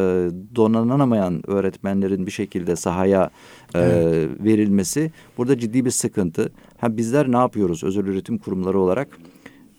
[0.55, 3.29] donanamayan öğretmenlerin bir şekilde sahaya
[3.75, 4.29] e, evet.
[4.43, 6.51] verilmesi burada ciddi bir sıkıntı.
[6.77, 9.17] Ha bizler ne yapıyoruz özel üretim kurumları olarak?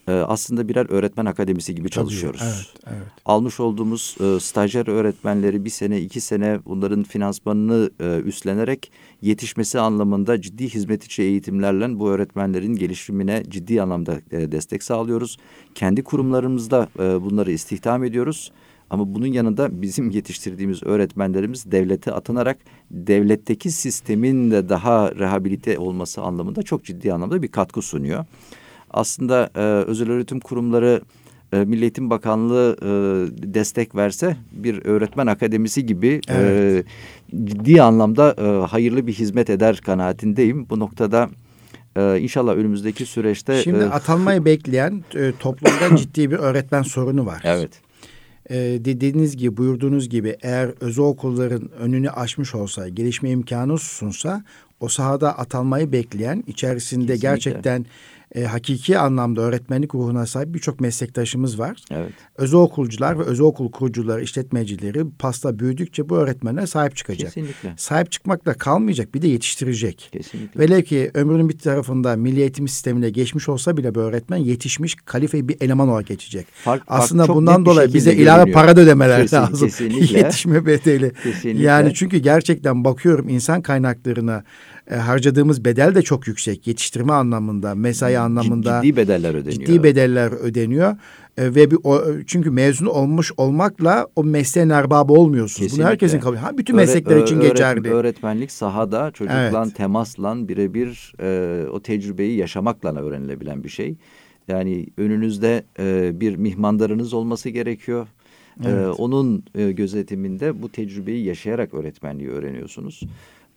[0.08, 2.40] E, aslında birer öğretmen akademisi gibi çalışıyoruz.
[2.44, 3.12] evet, evet.
[3.24, 10.40] Almış olduğumuz e, stajyer öğretmenleri bir sene, iki sene bunların finansmanını e, üstlenerek yetişmesi anlamında
[10.40, 15.36] ciddi hizmet içi eğitimlerle bu öğretmenlerin gelişimine ciddi anlamda e, destek sağlıyoruz.
[15.74, 18.52] Kendi kurumlarımızda e, bunları istihdam ediyoruz.
[18.90, 22.58] Ama bunun yanında bizim yetiştirdiğimiz öğretmenlerimiz devlete atanarak
[22.90, 28.24] devletteki sistemin de daha rehabilite olması anlamında çok ciddi anlamda bir katkı sunuyor
[28.92, 31.00] aslında e, özel öğretim kurumları
[31.52, 32.86] e, Milli Eğitim Bakanlığı e,
[33.54, 36.86] destek verse bir öğretmen akademisi gibi e, evet.
[37.32, 40.68] e, ciddi anlamda e, hayırlı bir hizmet eder kanaatindeyim.
[40.70, 41.30] Bu noktada
[41.96, 43.62] e, inşallah önümüzdeki süreçte...
[43.62, 47.42] Şimdi e, atanmayı bekleyen e, toplumda ciddi bir öğretmen sorunu var.
[47.44, 47.70] Evet.
[48.50, 54.44] E, dediğiniz gibi buyurduğunuz gibi eğer özel okulların önünü açmış olsa, gelişme imkanı sunsa
[54.80, 57.28] o sahada atanmayı bekleyen içerisinde Kesinlikle.
[57.28, 57.86] gerçekten
[58.34, 61.84] e, hakiki anlamda öğretmenlik ruhuna sahip birçok meslektaşımız var.
[61.90, 62.12] Evet.
[62.36, 67.32] Özel okulcular ve özel okul kurucuları, işletmecileri pasta büyüdükçe bu öğretmenlere sahip çıkacak.
[67.34, 67.74] Kesinlikle.
[67.76, 70.08] Sahip çıkmakla kalmayacak bir de yetiştirecek.
[70.12, 70.60] Kesinlikle.
[70.60, 75.48] Velev ki ömrünün bir tarafında milli eğitim sistemine geçmiş olsa bile bu öğretmen yetişmiş kalife
[75.48, 76.46] bir eleman olarak geçecek.
[76.52, 78.54] Fark, Aslında fark bundan dolayı bize ilave görünüyor.
[78.54, 79.68] para da ödemeler Kesin, lazım.
[79.68, 80.18] Kesinlikle.
[80.18, 81.12] Yetişme bedeli.
[81.22, 81.62] Kesinlikle.
[81.62, 84.44] Yani çünkü gerçekten bakıyorum insan kaynaklarına
[84.90, 86.66] e, harcadığımız bedel de çok yüksek.
[86.66, 88.82] Yetiştirme anlamında, mesai anlamında.
[88.82, 89.52] Ciddi bedeller ödeniyor.
[89.52, 90.96] Ciddi bedeller ödeniyor.
[91.36, 95.58] E, ve bir, o, çünkü mezun olmuş olmakla o mesleğin erbabı olmuyorsunuz.
[95.58, 95.82] Kesinlikle.
[95.82, 97.90] Bunu herkesin kabul ha, Bütün meslekler için geçerli.
[97.90, 99.76] Öğretmenlik sahada çocukla evet.
[99.76, 103.96] temasla birebir e, o tecrübeyi yaşamakla öğrenilebilen bir şey.
[104.48, 108.06] Yani önünüzde e, bir mihmandarınız olması gerekiyor.
[108.64, 108.86] E, evet.
[108.86, 113.02] E, onun e, gözetiminde bu tecrübeyi yaşayarak öğretmenliği öğreniyorsunuz.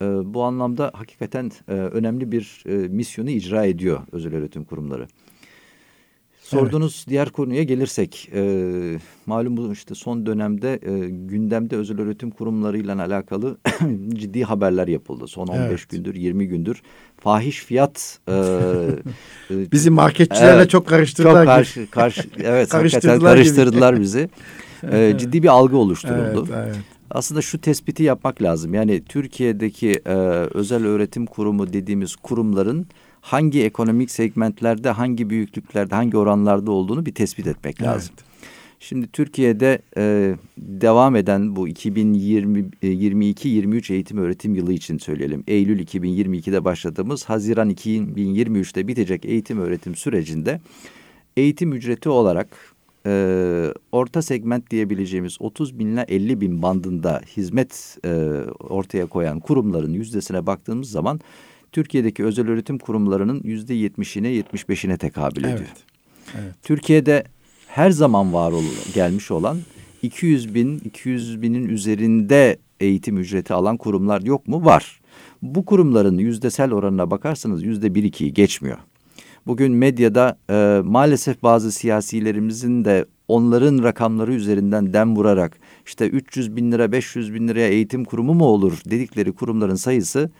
[0.02, 5.06] E, bu anlamda hakikaten e, önemli bir e, misyonu icra ediyor özel öğretim kurumları.
[6.46, 7.08] Sorduğunuz evet.
[7.08, 8.42] diğer konuya gelirsek, e,
[9.26, 13.56] malum bu işte son dönemde e, gündemde özel öğretim kurumlarıyla alakalı
[14.14, 15.26] ciddi haberler yapıldı.
[15.26, 15.88] Son 15 evet.
[15.88, 16.82] gündür, 20 gündür
[17.20, 18.18] fahiş fiyat.
[18.28, 18.32] E,
[19.50, 21.44] e, bizi marketçilerle evet, çok karıştırdılar.
[21.44, 24.28] Çok karşı, karşı evet karıştırdılar, karıştırdılar bizi.
[24.92, 26.48] E, ciddi bir algı oluşturuldu.
[26.50, 28.74] Evet, evet aslında şu tespiti yapmak lazım.
[28.74, 30.14] Yani Türkiye'deki e,
[30.54, 32.86] özel öğretim kurumu dediğimiz kurumların
[33.20, 38.14] hangi ekonomik segmentlerde, hangi büyüklüklerde, hangi oranlarda olduğunu bir tespit etmek lazım.
[38.18, 38.26] Evet.
[38.80, 45.44] Şimdi Türkiye'de e, devam eden bu 2022-23 eğitim öğretim yılı için söyleyelim.
[45.46, 50.60] Eylül 2022'de başladığımız Haziran 2023'te bitecek eğitim öğretim sürecinde
[51.36, 52.75] eğitim ücreti olarak
[53.06, 58.10] e, orta segment diyebileceğimiz 30 bin ile 50 bin bandında hizmet e,
[58.60, 61.20] ortaya koyan kurumların yüzdesine baktığımız zaman
[61.72, 65.58] Türkiye'deki özel öğretim kurumlarının yüzde yetmişine yetmiş beşine tekabül ediyor.
[65.58, 65.84] Evet.
[66.34, 66.54] Evet.
[66.62, 67.24] Türkiye'de
[67.68, 68.64] her zaman var ol,
[68.94, 69.58] gelmiş olan
[70.02, 74.64] 200 bin, 200 binin üzerinde eğitim ücreti alan kurumlar yok mu?
[74.64, 75.00] Var.
[75.42, 78.78] Bu kurumların yüzdesel oranına bakarsanız yüzde bir ikiyi geçmiyor.
[79.46, 86.72] Bugün medyada e, maalesef bazı siyasilerimizin de onların rakamları üzerinden dem vurarak işte 300 bin
[86.72, 90.30] lira 500 bin liraya eğitim kurumu mu olur dedikleri kurumların sayısı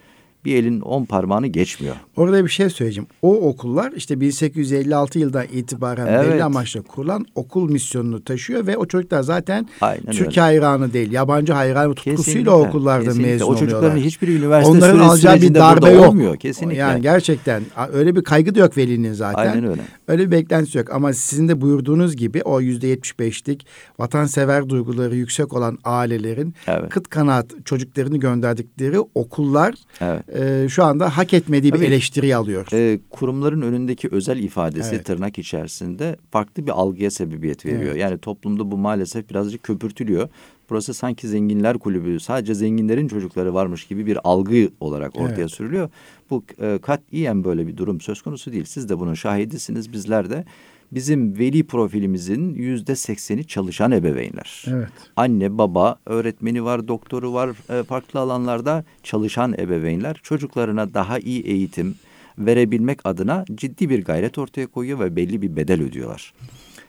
[0.47, 1.97] bir elin on parmağını geçmiyor.
[2.17, 3.09] Orada bir şey söyleyeceğim.
[3.23, 6.33] O okullar işte 1856 yıldan itibaren evet.
[6.33, 10.41] belli amaçla kurulan okul misyonunu taşıyor ve o çocuklar zaten Aynen Türk öyle.
[10.41, 11.13] hayranı değil.
[11.13, 13.33] Yabancı hayranı tutkusuyla o okullarda kesinlikle.
[13.33, 13.67] mezun oluyorlar.
[13.67, 16.09] O çocukların hiçbir üniversite Onların alacağı bir darbe yok.
[16.09, 16.37] Olmuyor.
[16.37, 16.81] Kesinlikle.
[16.81, 19.47] Yani gerçekten öyle bir kaygı da yok velinin zaten.
[19.47, 19.83] Aynen öyle.
[20.09, 23.67] Öyle bir beklentisi yok ama sizin de buyurduğunuz gibi o yüzde yetmiş beşlik
[23.99, 26.91] vatansever duyguları yüksek olan ailelerin evet.
[26.91, 32.67] kıt kanaat çocuklarını gönderdikleri okullar evet e, şu anda hak etmediği Tabii, bir eleştiri alıyor.
[32.73, 35.05] E, kurumların önündeki özel ifadesi evet.
[35.05, 37.93] tırnak içerisinde farklı bir algıya sebebiyet veriyor.
[37.93, 37.97] Evet.
[37.97, 40.29] Yani toplumda bu maalesef birazcık köpürtülüyor.
[40.71, 45.51] Burası sanki zenginler kulübü, sadece zenginlerin çocukları varmış gibi bir algı olarak ortaya evet.
[45.51, 45.91] sürülüyor.
[46.31, 48.65] Bu e, katiyen böyle bir durum söz konusu değil.
[48.65, 50.45] Siz de bunun şahidisiniz, bizler de
[50.93, 54.65] bizim veli profilimizin yüzde sekseni çalışan ebeveynler.
[54.69, 54.89] Evet.
[55.17, 61.95] Anne, baba, öğretmeni var, doktoru var, e, farklı alanlarda çalışan ebeveynler çocuklarına daha iyi eğitim
[62.39, 66.35] verebilmek adına ciddi bir gayret ortaya koyuyor ve belli bir bedel ödüyorlar.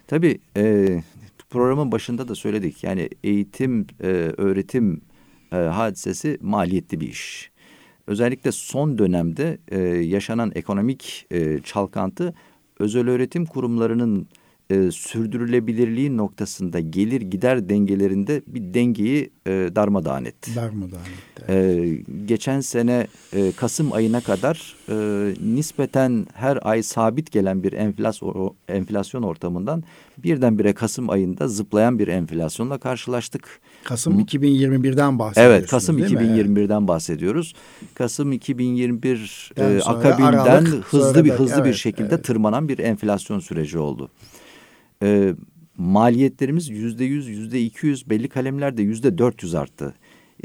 [0.08, 0.88] Tabii e,
[1.50, 2.84] programın başında da söyledik.
[2.84, 4.08] Yani eğitim, e,
[4.38, 5.02] öğretim
[5.52, 7.52] e, hadisesi maliyetli bir iş.
[8.08, 12.34] Özellikle son dönemde e, yaşanan ekonomik e, çalkantı
[12.80, 14.28] özel öğretim kurumlarının
[14.70, 20.56] e, sürdürülebilirliği noktasında gelir gider dengelerinde bir dengeyi e, darmadağın etti.
[20.56, 21.52] Darmadağın etti.
[21.52, 24.96] E, geçen sene e, Kasım ayına kadar e,
[25.56, 29.84] nispeten her ay sabit gelen bir enflasyon, enflasyon ortamından
[30.18, 33.60] birdenbire Kasım ayında zıplayan bir enflasyonla karşılaştık.
[33.84, 35.58] Kasım 2021'den bahsediyoruz.
[35.58, 36.88] Evet Kasım 2021'den evet.
[36.88, 37.54] bahsediyoruz.
[37.94, 42.24] Kasım 2021 e, akabinden Aralık, hızlı bir hızlı evet, bir şekilde evet.
[42.24, 44.10] tırmanan bir enflasyon süreci oldu
[45.04, 45.36] e,
[45.78, 49.96] maliyetlerimiz yüzde yüz, yüzde iki yüz, belli kalemlerde yüzde dört yüz arttı.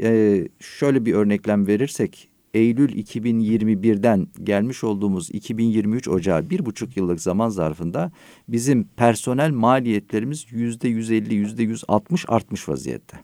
[0.01, 7.49] E, şöyle bir örneklem verirsek, Eylül 2021'den gelmiş olduğumuz 2023 Ocağı bir buçuk yıllık zaman
[7.49, 8.11] zarfında
[8.47, 13.17] bizim personel maliyetlerimiz yüzde yüz elli, yüzde yüz altmış artmış vaziyette.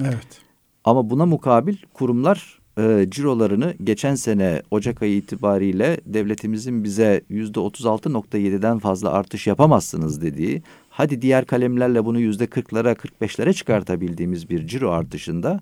[0.00, 0.40] Evet.
[0.84, 8.78] Ama buna mukabil kurumlar e, cirolarını geçen sene Ocak ayı itibariyle devletimizin bize yüzde 36.7'den
[8.78, 15.60] fazla artış yapamazsınız dediği, hadi diğer kalemlerle bunu yüzde 40'lara 45'lere çıkartabildiğimiz bir ciro artışında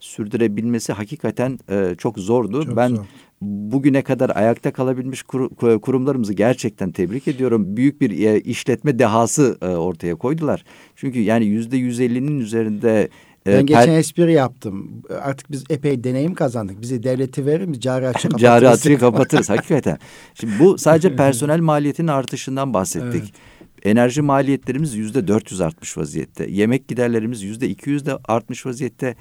[0.00, 2.64] sürdürebilmesi hakikaten e, çok zordu.
[2.64, 3.04] Çok ben zor.
[3.40, 7.76] bugüne kadar ayakta kalabilmiş kur, kurumlarımızı gerçekten tebrik ediyorum.
[7.76, 10.64] Büyük bir e, işletme dehası e, ortaya koydular.
[10.96, 13.08] Çünkü yani yüzde 150'nin üzerinde
[13.46, 13.98] ben geçen per...
[13.98, 15.02] espri yaptım.
[15.22, 16.82] Artık biz epey deneyim kazandık.
[16.82, 17.80] Bize devleti verir mi?
[17.80, 18.40] Cari açığı kapatırız.
[18.40, 19.98] Cari açığı kapatırız hakikaten.
[20.34, 23.22] Şimdi bu sadece personel maliyetinin artışından bahsettik.
[23.22, 23.56] Evet.
[23.82, 26.46] Enerji maliyetlerimiz yüzde 400 artmış vaziyette.
[26.50, 29.16] Yemek giderlerimiz yüzde 200 de artmış vaziyette.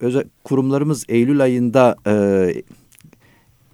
[0.00, 2.14] Özel kurumlarımız Eylül ayında e,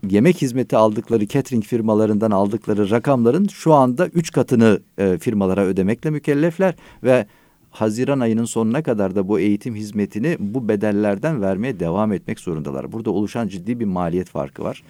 [0.09, 6.75] yemek hizmeti aldıkları catering firmalarından aldıkları rakamların şu anda üç katını e, firmalara ödemekle mükellefler
[7.05, 7.27] ve
[7.71, 12.93] Haziran ayının sonuna kadar da bu eğitim hizmetini bu bedellerden vermeye devam etmek zorundalar.
[12.93, 14.83] Burada oluşan ciddi bir maliyet farkı var.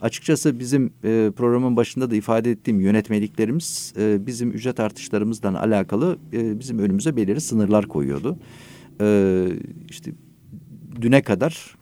[0.00, 6.58] Açıkçası bizim e, programın başında da ifade ettiğim yönetmeliklerimiz e, bizim ücret artışlarımızdan alakalı e,
[6.58, 8.38] bizim önümüze belirli sınırlar koyuyordu.
[9.00, 9.46] E,
[9.90, 10.12] işte
[11.00, 11.76] düne kadar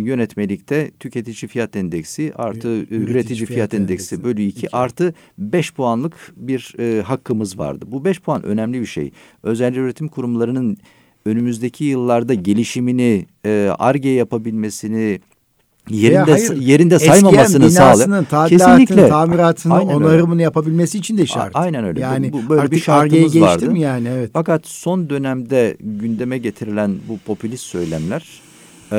[0.00, 5.14] yönetmelikte tüketici fiyat endeksi artı üretici, üretici fiyat, fiyat endeksi, endeksi bölü iki, iki artı
[5.38, 7.84] beş puanlık bir e, hakkımız vardı.
[7.88, 9.10] Bu beş puan önemli bir şey.
[9.42, 10.76] Özel üretim kurumlarının
[11.24, 13.26] önümüzdeki yıllarda gelişimini,
[13.78, 15.20] ARGE yapabilmesini,
[15.90, 18.48] yerinde hayır, yerinde saymamasını sağlıyor.
[18.48, 20.42] Kesinlikle tamiratını, aynen onarımını öyle.
[20.42, 21.56] yapabilmesi için de şart.
[21.56, 22.00] A aynen öyle.
[22.00, 23.72] Yani bu, böyle bir şartımız vardı.
[23.76, 24.30] Yani evet.
[24.32, 28.40] Fakat son dönemde gündeme getirilen bu popülist söylemler
[28.92, 28.96] e,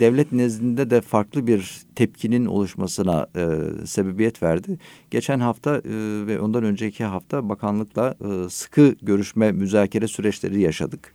[0.00, 3.46] devlet nezdinde de farklı bir tepkinin oluşmasına e,
[3.86, 4.78] sebebiyet verdi.
[5.10, 5.82] Geçen hafta e,
[6.26, 11.12] ve ondan önceki hafta bakanlıkla e, sıkı görüşme, müzakere süreçleri yaşadık.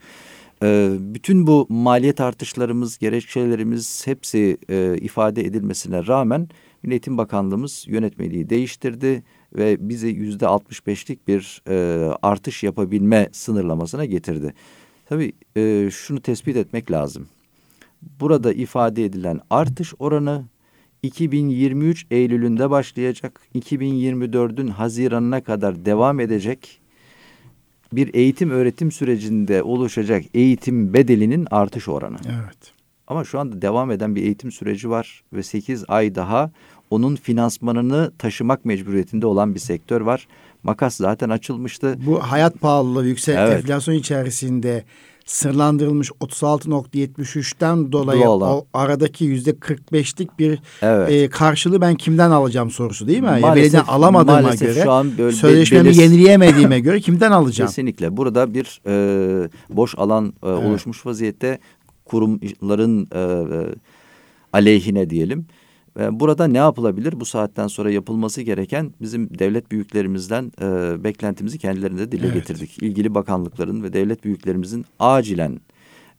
[0.63, 6.49] E, bütün bu maliyet artışlarımız, gerekçelerimiz hepsi e, ifade edilmesine rağmen
[6.83, 9.23] Milli Bakanlığımız yönetmeliği değiştirdi
[9.55, 14.53] ve bizi yüzde altmış beşlik bir e, artış yapabilme sınırlamasına getirdi.
[15.05, 17.27] Tabii e, şunu tespit etmek lazım
[18.19, 20.45] burada ifade edilen artış oranı
[21.03, 26.81] 2023 Eylül'ünde başlayacak, 2024'ün Haziran'ına kadar devam edecek
[27.93, 32.17] bir eğitim öğretim sürecinde oluşacak eğitim bedelinin artış oranı.
[32.25, 32.57] Evet.
[33.07, 36.51] Ama şu anda devam eden bir eğitim süreci var ve 8 ay daha
[36.89, 40.27] onun finansmanını taşımak mecburiyetinde olan bir sektör var.
[40.63, 41.95] Makas zaten açılmıştı.
[42.05, 43.59] Bu hayat pahalılığı yüksek evet.
[43.59, 44.83] enflasyon içerisinde
[45.25, 51.11] sınırlandırılmış 36.73'ten dolayı o aradaki yüzde 45'lik bir evet.
[51.11, 53.25] e, karşılığı ben kimden alacağım sorusu değil mi?
[53.25, 55.95] Maalesef, ya belediyeden alamadığıma maalesef göre şu an böyle sözleşmemi belir...
[55.95, 57.67] yenileyemediğime göre kimden alacağım?
[57.67, 58.17] Kesinlikle.
[58.17, 60.65] Burada bir e, boş alan e, evet.
[60.65, 61.59] oluşmuş vaziyette
[62.05, 63.75] kurumların e, e,
[64.53, 65.45] aleyhine diyelim.
[65.95, 67.19] Burada ne yapılabilir?
[67.19, 72.35] Bu saatten sonra yapılması gereken bizim devlet büyüklerimizden e, beklentimizi kendilerinde dile evet.
[72.35, 72.83] getirdik.
[72.83, 75.59] İlgili bakanlıkların ve devlet büyüklerimizin acilen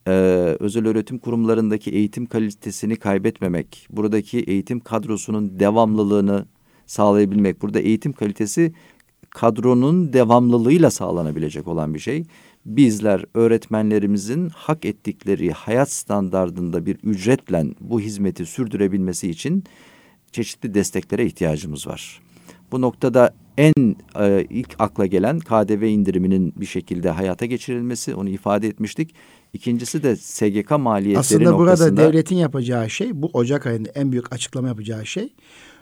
[0.07, 0.11] e,
[0.59, 6.45] özel öğretim kurumlarındaki eğitim kalitesini kaybetmemek, buradaki eğitim kadrosunun devamlılığını
[6.85, 7.61] sağlayabilmek.
[7.61, 8.73] Burada eğitim kalitesi
[9.29, 12.23] kadronun devamlılığıyla sağlanabilecek olan bir şey
[12.67, 19.63] bizler öğretmenlerimizin hak ettikleri hayat standardında bir ücretle bu hizmeti sürdürebilmesi için
[20.31, 22.21] çeşitli desteklere ihtiyacımız var.
[22.71, 28.67] Bu noktada en e, ilk akla gelen KDV indiriminin bir şekilde hayata geçirilmesi onu ifade
[28.67, 29.15] etmiştik.
[29.53, 31.97] İkincisi de SGK maliyetleri Aslında noktasında.
[31.97, 35.33] burada devletin yapacağı şey bu Ocak ayında en büyük açıklama yapacağı şey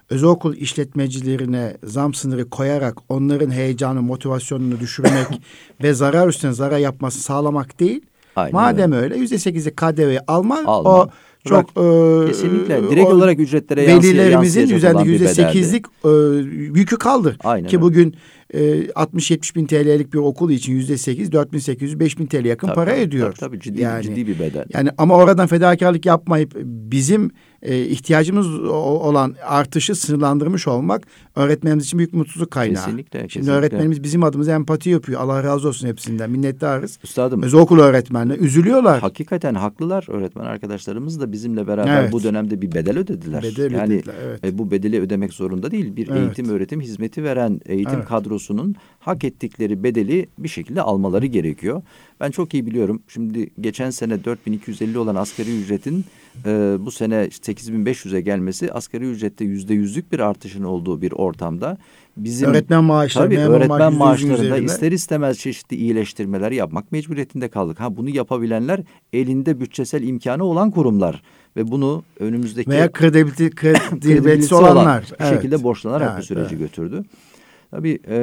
[0.10, 5.28] özel okul işletmecilerine zam sınırı koyarak onların heyecanı, motivasyonunu düşürmek
[5.84, 8.02] ve zarar üstüne zarar yapması sağlamak değil.
[8.36, 11.10] Aynen Madem öyle yüzde sekizi KDV'yi alma, alma, o
[11.46, 16.10] çok e, kesinlikle direkt o, olarak ücretlere velilerimizin üzerinde yüzde sekizlik e,
[16.52, 17.38] yükü kaldı.
[17.44, 18.15] Aynen Ki bugün
[18.54, 22.91] e, 60-70 bin TL'lik bir okul için yüzde sekiz, 4800, 5000 TL yakın tabii, para
[22.91, 23.28] tabii, ediyor.
[23.28, 24.65] Tabii, tabii ciddi, yani, ciddi bir bedel.
[24.74, 27.32] Yani ama oradan fedakarlık yapmayıp bizim
[27.65, 32.86] e, ihtiyacımız olan artışı sınırlandırmış olmak öğretmenimiz için büyük mutluluk kaynağı.
[32.86, 33.19] Kesinlikle.
[33.19, 33.51] Şimdi kesinlikle.
[33.51, 35.21] öğretmenimiz bizim adımıza empati yapıyor.
[35.21, 36.30] Allah razı olsun hepsinden.
[36.30, 36.99] Minnettarız.
[37.04, 37.43] Üstadım.
[37.43, 38.99] Özel okul öğretmenleri üzülüyorlar.
[38.99, 40.06] Hakikaten haklılar.
[40.10, 42.12] Öğretmen arkadaşlarımız da bizimle beraber evet.
[42.12, 43.43] bu dönemde bir bedel ödediler.
[43.43, 44.45] Bedel yani, ödediler evet.
[44.45, 45.95] E, bu bedeli ödemek zorunda değil.
[45.95, 46.19] Bir evet.
[46.19, 48.08] eğitim öğretim hizmeti veren eğitim evet.
[48.08, 51.82] kadrosunun hak ettikleri bedeli bir şekilde almaları gerekiyor.
[52.19, 53.01] Ben çok iyi biliyorum.
[53.08, 56.06] Şimdi geçen sene 4250 olan asgari ücretin
[56.45, 61.78] e, bu sene 8500'e gelmesi asgari ücrette yüzde yüzlük bir artışın olduğu bir ortamda
[62.17, 67.80] bizim öğretmen maaşları, tabii öğretmen maaşlarında ister istemez çeşitli iyileştirmeler yapmak mecburiyetinde kaldık.
[67.80, 68.82] Ha bunu yapabilenler
[69.13, 71.21] elinde bütçesel imkanı olan kurumlar
[71.58, 75.36] ve bunu önümüzdeki veya kredibilite, kredibilitesi olanlar bir evet.
[75.36, 76.60] şekilde borçlanarak evet, bu süreci evet.
[76.60, 77.04] götürdü.
[77.71, 78.17] Tabii e,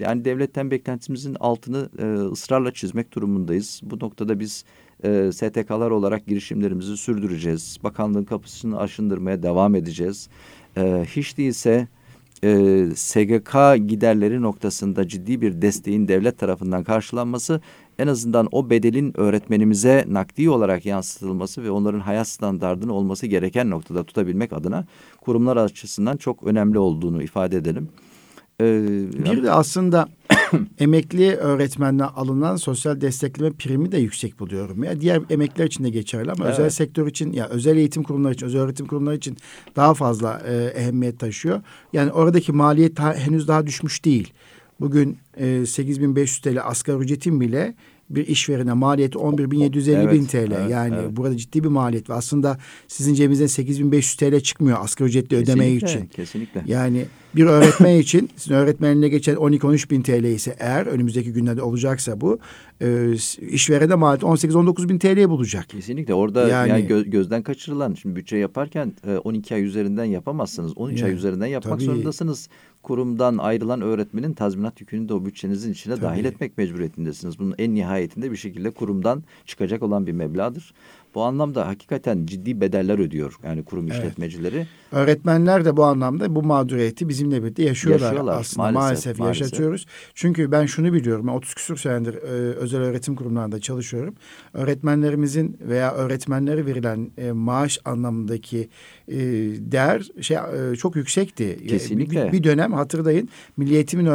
[0.00, 3.80] yani devletten beklentimizin altını e, ısrarla çizmek durumundayız.
[3.82, 4.64] Bu noktada biz
[5.04, 7.78] e, STK'lar olarak girişimlerimizi sürdüreceğiz.
[7.84, 10.28] Bakanlığın kapısını aşındırmaya devam edeceğiz.
[10.76, 11.88] E, hiç değilse
[12.44, 13.54] e, SGK
[13.88, 17.60] giderleri noktasında ciddi bir desteğin devlet tarafından karşılanması
[17.98, 24.04] en azından o bedelin öğretmenimize nakdi olarak yansıtılması ve onların hayat standartını olması gereken noktada
[24.04, 24.86] tutabilmek adına
[25.20, 27.88] kurumlar açısından çok önemli olduğunu ifade edelim.
[28.60, 30.08] Ee, bir de aslında
[30.78, 34.84] emekli öğretmenle alınan sosyal destekleme primi de yüksek buluyorum.
[34.84, 36.58] Ya diğer emekliler için de geçerli ama evet.
[36.58, 39.36] özel sektör için ya özel eğitim kurumları için, özel öğretim kurumları için
[39.76, 41.60] daha fazla e, ehemmiyet taşıyor.
[41.92, 44.32] Yani oradaki maliyet daha, henüz daha düşmüş değil.
[44.80, 47.74] Bugün e, 8500 TL asgari ücretin bile
[48.10, 50.36] bir işverene maliyeti 11.750 evet, bin TL.
[50.36, 51.10] Evet, yani evet.
[51.10, 56.06] burada ciddi bir maliyet ve aslında sizin cebinizden 8.500 TL çıkmıyor asgari ücretli ödeme için.
[56.06, 56.62] Kesinlikle.
[56.66, 57.04] Yani
[57.36, 62.38] bir öğretmen için sizin öğretmenine geçen 12-13 bin TL ise eğer önümüzdeki günlerde olacaksa bu
[62.80, 63.12] e,
[63.50, 65.68] işverene maliyeti 18-19 bin TL'ye bulacak.
[65.68, 70.78] Kesinlikle orada yani, yani gö gözden kaçırılan şimdi bütçe yaparken e, 12 ay üzerinden yapamazsınız.
[70.78, 71.84] 13 yani, ay üzerinden yapmak tabii.
[71.84, 72.48] zorundasınız.
[72.82, 76.04] Kurumdan ayrılan öğretmenin tazminat yükünü de o bütçenizin içine tabii.
[76.04, 77.38] dahil etmek mecburiyetindesiniz.
[77.38, 80.74] Bunun en nihayetinde bir şekilde kurumdan çıkacak olan bir meblağdır.
[81.14, 83.96] Bu anlamda hakikaten ciddi bedeller ödüyor yani kurum evet.
[83.96, 84.66] işletmecileri.
[84.92, 89.86] Öğretmenler de bu anlamda bu mağduriyeti bizimle birlikte yaşıyorlar, yaşıyorlar aslında maalesef, maalesef, maalesef yaşatıyoruz.
[90.14, 94.14] Çünkü ben şunu biliyorum ben 30 küsur senedir e, özel öğretim kurumlarında çalışıyorum.
[94.54, 98.68] Öğretmenlerimizin veya öğretmenlere verilen e, maaş anlamındaki
[99.08, 99.18] e,
[99.58, 101.66] değer şey e, çok yüksekti.
[101.68, 102.26] Kesinlikle.
[102.26, 104.06] Bir, bir dönem hatırlayın Milli Eğitim'in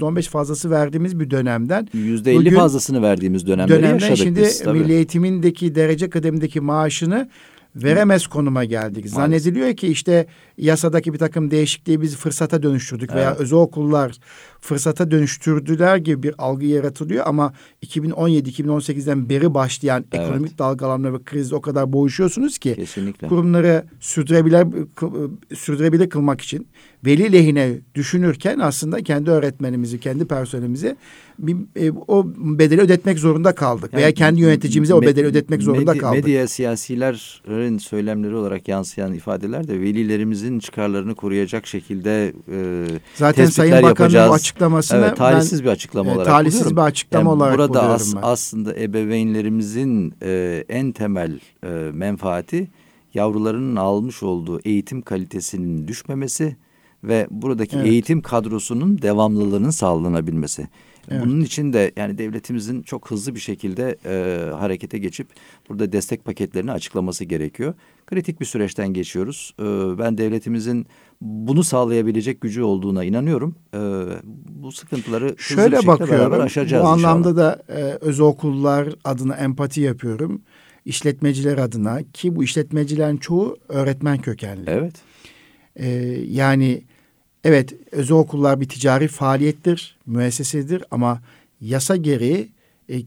[0.00, 1.88] on beş fazlası verdiğimiz bir dönemden.
[1.92, 4.62] Yüzde elli fazlasını verdiğimiz dönemleri dönemden yaşadık şimdi biz.
[4.62, 4.78] Tabii.
[4.78, 7.28] Milli Eğitim'indeki derece kademindeki maaşını
[7.76, 9.08] veremez konuma geldik.
[9.08, 10.26] Zannediliyor ki işte
[10.58, 13.20] yasadaki bir takım değişikliği biz fırsata dönüştürdük evet.
[13.20, 14.12] veya özel okullar
[14.64, 17.52] fırsata dönüştürdüler gibi bir algı yaratılıyor ama
[17.86, 20.24] 2017-2018'den beri başlayan evet.
[20.24, 23.28] ekonomik dalgalanma ve kriz o kadar boğuşuyorsunuz ki Kesinlikle.
[23.28, 24.66] kurumları sürdürebilir
[25.54, 26.66] sürdürebilir kılmak için
[27.06, 30.96] veli lehine düşünürken aslında kendi öğretmenimizi, kendi personelimizi
[31.38, 33.92] bir, e, o bedeli ödetmek zorunda kaldık.
[33.92, 36.24] Yani, Veya kendi yöneticimize o bedeli ödetmek zorunda medya, kaldık.
[36.24, 44.28] Medya siyasilerin söylemleri olarak yansıyan ifadeler de velilerimizin çıkarlarını koruyacak şekilde e, Zaten Sayın Bakan'ın
[44.54, 46.76] açıklamasını evet, talihsiz ben, bir açıklama e, olarak talihsiz buluyorum.
[46.76, 52.68] bir açıklama yani olarak burada as, aslında ebeveynlerimizin e, en temel e, menfaati
[53.14, 56.56] yavrularının almış olduğu eğitim kalitesinin düşmemesi
[57.04, 57.86] ve buradaki evet.
[57.86, 60.68] eğitim kadrosunun devamlılığının sağlanabilmesi.
[61.10, 61.22] Evet.
[61.24, 65.28] Bunun için de yani devletimizin çok hızlı bir şekilde e, harekete geçip
[65.68, 67.74] burada destek paketlerini açıklaması gerekiyor.
[68.06, 69.54] Kritik bir süreçten geçiyoruz.
[69.60, 69.64] E,
[69.98, 70.86] ben devletimizin
[71.24, 73.56] bunu sağlayabilecek gücü olduğuna inanıyorum.
[73.74, 73.78] E,
[74.48, 77.58] bu sıkıntıları Şöyle bakıyorum, aşacağız Bu anlamda inşallah.
[77.68, 80.42] da e, özel okullar adına empati yapıyorum.
[80.84, 84.64] İşletmeciler adına ki bu işletmecilerin çoğu öğretmen kökenli.
[84.70, 84.94] Evet.
[85.76, 85.88] E,
[86.28, 86.82] yani
[87.44, 91.20] Evet, özel okullar bir ticari faaliyettir, müessesedir ama
[91.60, 92.52] yasa gereği
[92.88, 93.02] e,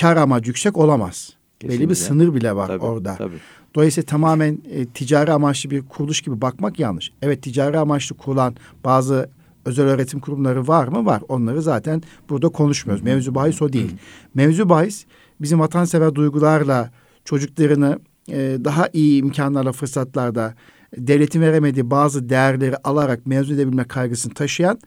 [0.00, 1.32] kar amacı yüksek olamaz.
[1.60, 1.80] Kesinlikle.
[1.80, 3.16] Belli bir sınır bile var tabii, orada.
[3.16, 3.36] Tabii.
[3.74, 7.12] Dolayısıyla tamamen e, ticari amaçlı bir kuruluş gibi bakmak yanlış.
[7.22, 9.30] Evet ticari amaçlı kurulan bazı
[9.64, 11.06] özel öğretim kurumları var mı?
[11.06, 11.22] Var.
[11.28, 13.04] Onları zaten burada konuşmuyoruz.
[13.04, 13.96] Mevzu bahis o değil.
[14.34, 15.06] Mevzu bahis
[15.40, 16.90] bizim vatansever duygularla
[17.24, 17.98] çocuklarını
[18.28, 20.54] e, daha iyi imkanlarla, fırsatlarda
[20.96, 24.78] devletin veremediği bazı değerleri alarak mezun edebilme kaygısını taşıyan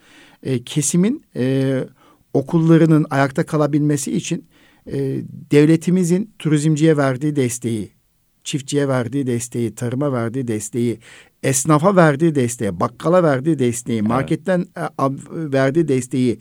[0.44, 1.84] e, kesimin e,
[2.34, 4.46] okullarının ayakta kalabilmesi için
[4.88, 5.22] e,
[5.52, 7.95] devletimizin turizmciye verdiği desteği
[8.46, 11.00] çiftçiye verdiği desteği, tarıma verdiği desteği,
[11.44, 14.92] esnafa verdiği desteği, bakkala verdiği desteği, marketten evet.
[15.32, 16.40] verdiği desteği,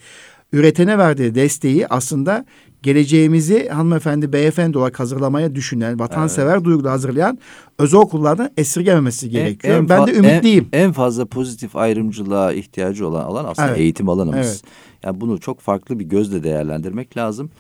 [0.52, 2.44] üretene verdiği desteği aslında
[2.82, 6.64] geleceğimizi hanımefendi, beyefendi olarak hazırlamaya düşünen, vatansever evet.
[6.64, 7.38] duyguda hazırlayan
[7.78, 9.74] özel okullardan esirgememesi gerekiyor.
[9.74, 10.68] En, en ben de ümitliyim.
[10.72, 13.80] En, en fazla pozitif ayrımcılığa ihtiyacı olan alan aslında evet.
[13.80, 14.46] eğitim alanımız.
[14.46, 14.62] Evet.
[15.04, 17.50] Yani bunu çok farklı bir gözle değerlendirmek lazım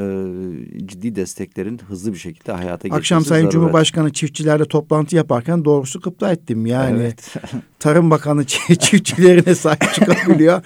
[0.00, 3.52] e, ciddi desteklerin hızlı bir şekilde hayata geçmesi Akşam Sayın zaruret.
[3.52, 6.66] Cumhurbaşkanı çiftçilerle toplantı yaparken doğrusu kıpta ettim.
[6.66, 7.34] Yani evet.
[7.78, 8.44] Tarım Bakanı
[8.78, 10.62] çiftçilerine sahip çıkabiliyor.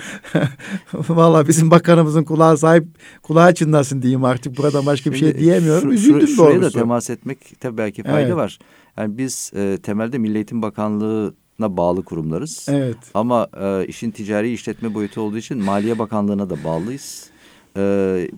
[0.94, 2.84] Valla bizim bakanımızın kulağı sahip
[3.22, 4.58] kulağı çınlasın diyeyim artık.
[4.58, 5.88] Burada başka bir şey diyemiyorum.
[5.88, 6.54] Şu, Üzüldüm şu, doğrusu.
[6.54, 8.36] Şuraya da temas etmek tabii belki fayda evet.
[8.36, 8.58] var.
[8.96, 12.66] Yani biz e, temelde Milli Eğitim Bakanlığı bağlı kurumlarız.
[12.70, 12.96] Evet.
[13.14, 17.30] Ama e, işin ticari işletme boyutu olduğu için Maliye Bakanlığı'na da bağlıyız.
[17.76, 18.28] E,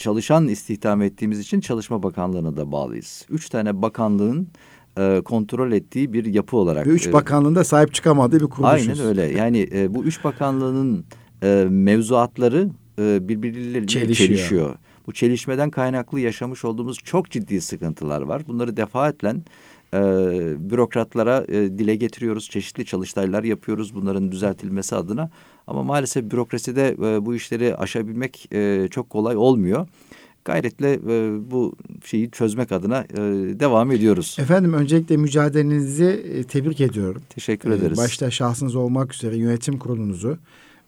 [0.00, 3.26] çalışan istihdam ettiğimiz için Çalışma Bakanlığı'na da bağlıyız.
[3.30, 4.48] Üç tane bakanlığın
[4.98, 6.86] e, kontrol ettiği bir yapı olarak.
[6.86, 8.88] Ve üç e, bakanlığın da sahip çıkamadığı bir kuruluşuz.
[8.88, 9.22] Aynen öyle.
[9.38, 11.04] Yani e, bu üç bakanlığının
[11.42, 14.28] e, mevzuatları e, birbirleriyle çelişiyor.
[14.28, 14.76] çelişiyor.
[15.06, 18.42] Bu çelişmeden kaynaklı yaşamış olduğumuz çok ciddi sıkıntılar var.
[18.48, 19.34] Bunları defaatle
[19.94, 20.00] e,
[20.70, 22.50] bürokratlara e, dile getiriyoruz.
[22.50, 25.30] Çeşitli çalıştaylar yapıyoruz bunların düzeltilmesi adına.
[25.70, 29.86] Ama maalesef bürokraside e, bu işleri aşabilmek e, çok kolay olmuyor.
[30.44, 33.18] Gayretle e, bu şeyi çözmek adına e,
[33.60, 34.36] devam ediyoruz.
[34.40, 37.22] Efendim öncelikle mücadelenizi e, tebrik ediyorum.
[37.28, 37.98] Teşekkür ederiz.
[37.98, 40.38] E, başta şahsınız olmak üzere yönetim kurulunuzu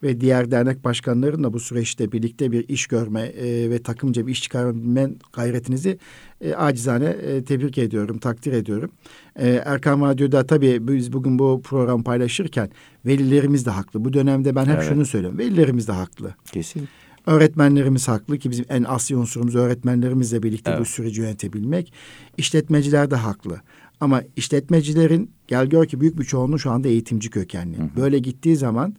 [0.03, 4.31] ve diğer dernek başkanlarının da bu süreçte birlikte bir iş görme e, ve takımca bir
[4.31, 5.97] iş çıkarma gayretinizi
[6.41, 8.91] e, acizane e, tebrik ediyorum, takdir ediyorum.
[9.35, 12.69] E, Erkan Radyo'da tabii biz bugün bu program paylaşırken
[13.05, 14.05] velilerimiz de haklı.
[14.05, 14.89] Bu dönemde ben hep evet.
[14.89, 15.39] şunu söylüyorum.
[15.39, 16.35] Velilerimiz de haklı.
[16.51, 16.87] Kesin.
[17.27, 20.79] Öğretmenlerimiz haklı ki bizim en asli unsurumuz öğretmenlerimizle birlikte evet.
[20.79, 21.93] bu süreci yönetebilmek.
[22.37, 23.61] İşletmeciler de haklı.
[23.99, 27.77] Ama işletmecilerin gel gör ki büyük bir çoğunluğu şu anda eğitimci kökenli.
[27.77, 27.89] Hı hı.
[27.95, 28.95] Böyle gittiği zaman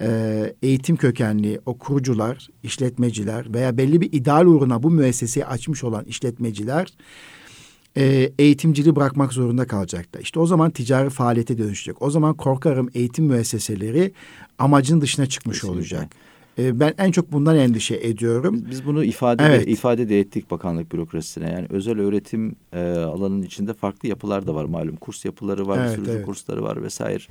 [0.00, 6.04] e, eğitim kökenli o kurucular, işletmeciler veya belli bir ideal uğruna bu müesseseyi açmış olan
[6.04, 6.88] işletmeciler
[7.96, 10.20] e, eğitimciliği bırakmak zorunda kalacaklar.
[10.20, 12.02] İşte o zaman ticari faaliyete dönüşecek.
[12.02, 14.12] O zaman korkarım eğitim müesseseleri
[14.58, 15.78] amacın dışına çıkmış Kesinlikle.
[15.78, 16.10] olacak.
[16.58, 18.64] E, ben en çok bundan endişe ediyorum.
[18.70, 19.66] Biz bunu ifade evet.
[19.66, 21.50] de, ifade de ettik bakanlık bürokrasisine.
[21.50, 24.96] Yani özel öğretim e, alanının içinde farklı yapılar da var malum.
[24.96, 26.26] Kurs yapıları var, evet, sürücü evet.
[26.26, 27.22] kursları var vesaire.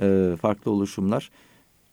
[0.00, 1.30] E, farklı oluşumlar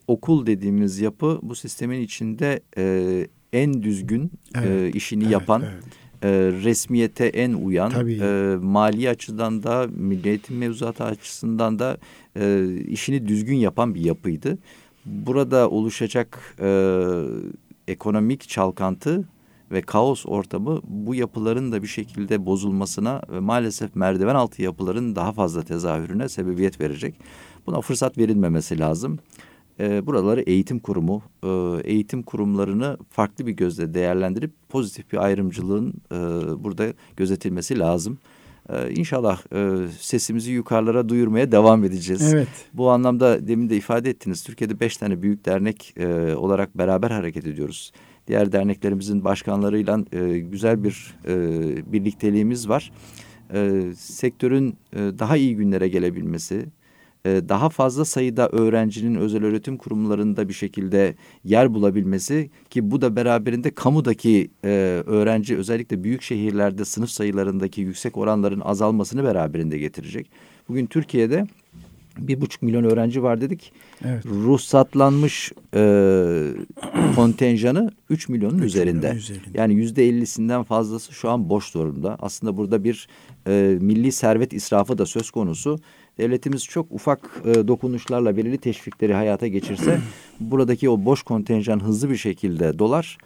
[0.08, 5.84] okul dediğimiz yapı bu sistemin içinde e, en düzgün evet, e, işini evet, yapan, evet.
[6.24, 6.30] E,
[6.64, 11.98] resmiyete en uyan, e, mali açıdan da milli eğitim mevzuatı açısından da
[12.40, 14.58] e, işini düzgün yapan bir yapıydı.
[15.06, 17.02] Burada oluşacak e,
[17.88, 19.28] ekonomik çalkantı
[19.72, 25.34] ve kaos ortamı bu yapıların da bir şekilde bozulmasına ve maalesef merdiven altı yapıların daha
[25.34, 27.16] fazla tezahürüne sebebiyet verecek.
[27.68, 29.20] Buna fırsat verilmemesi lazım
[29.80, 31.50] e, buraları eğitim kurumu, e,
[31.84, 36.18] eğitim kurumlarını farklı bir gözle değerlendirip pozitif bir ayrımcılığın e,
[36.64, 36.86] burada
[37.18, 38.18] gözetilmesi lazım.
[38.70, 42.34] Ee, inşallah e, sesimizi yukarılara duyurmaya devam edeceğiz.
[42.34, 42.48] Evet.
[42.74, 44.44] Bu anlamda demin de ifade ettiniz.
[44.44, 47.92] Türkiye'de beş tane büyük dernek e, olarak beraber hareket ediyoruz.
[48.28, 51.36] Diğer derneklerimizin başkanlarıyla e, güzel bir e,
[51.94, 52.92] birlikteliğimiz var.
[53.54, 56.70] E, sektörün e, daha iyi günlere gelebilmesi, e,
[57.50, 63.72] daha fazla sayıda öğrencinin özel öğretim kurumlarında bir şekilde yer bulabilmesi ki bu da beraberinde
[63.72, 64.70] kamudaki e,
[65.06, 70.32] öğrenci özellikle büyük şehirlerde sınıf sayılarındaki yüksek oranların azalmasını beraberinde getirecek.
[70.70, 71.48] Bugün Türkiye'de
[72.18, 73.72] bir buçuk milyon öğrenci var dedik.
[74.06, 74.26] Evet.
[74.26, 75.80] Ruhsatlanmış e,
[77.16, 79.12] kontenjanı üç milyonun üzerinde.
[79.12, 79.46] üzerinde.
[79.54, 82.18] Yani yüzde ellisinden fazlası şu an boş durumda.
[82.20, 83.08] Aslında burada bir
[83.48, 85.80] e, milli servet israfı da söz konusu
[86.18, 90.00] devletimiz çok ufak e, dokunuşlarla belirli teşvikleri hayata geçirse
[90.40, 93.18] buradaki o boş kontenjan hızlı bir şekilde dolar.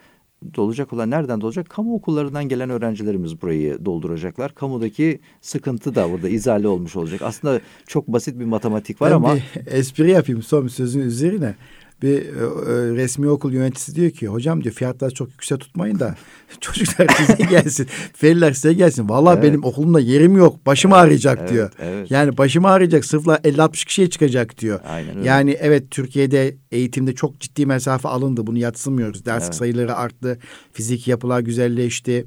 [0.55, 1.69] Dolacak olan nereden dolacak?
[1.69, 4.55] Kamu okullarından gelen öğrencilerimiz burayı dolduracaklar.
[4.55, 7.21] Kamudaki sıkıntı da burada izale olmuş olacak.
[7.21, 9.35] Aslında çok basit bir matematik var ben ama...
[9.35, 11.55] Bir espri yapayım son sözün üzerine
[12.01, 16.15] bir e, e, resmi okul yöneticisi diyor ki hocam diyor fiyatları çok yüksek tutmayın da
[16.61, 17.87] çocuklar size gelsin.
[18.23, 19.09] Veliler size gelsin.
[19.09, 19.43] Vallahi evet.
[19.43, 20.65] benim okulumda yerim yok.
[20.65, 21.71] Başım evet, ağrıyacak evet, diyor.
[21.79, 22.11] Evet.
[22.11, 23.05] Yani başım ağrıyacak.
[23.05, 24.79] Sırfla 50-60 kişiye çıkacak diyor.
[24.87, 25.27] Aynen öyle.
[25.27, 28.47] Yani evet Türkiye'de eğitimde çok ciddi mesafe alındı.
[28.47, 29.25] Bunu yatsımıyoruz.
[29.25, 29.55] Ders evet.
[29.55, 30.39] sayıları arttı.
[30.73, 32.25] Fizik yapılar güzelleşti.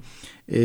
[0.52, 0.58] Ee,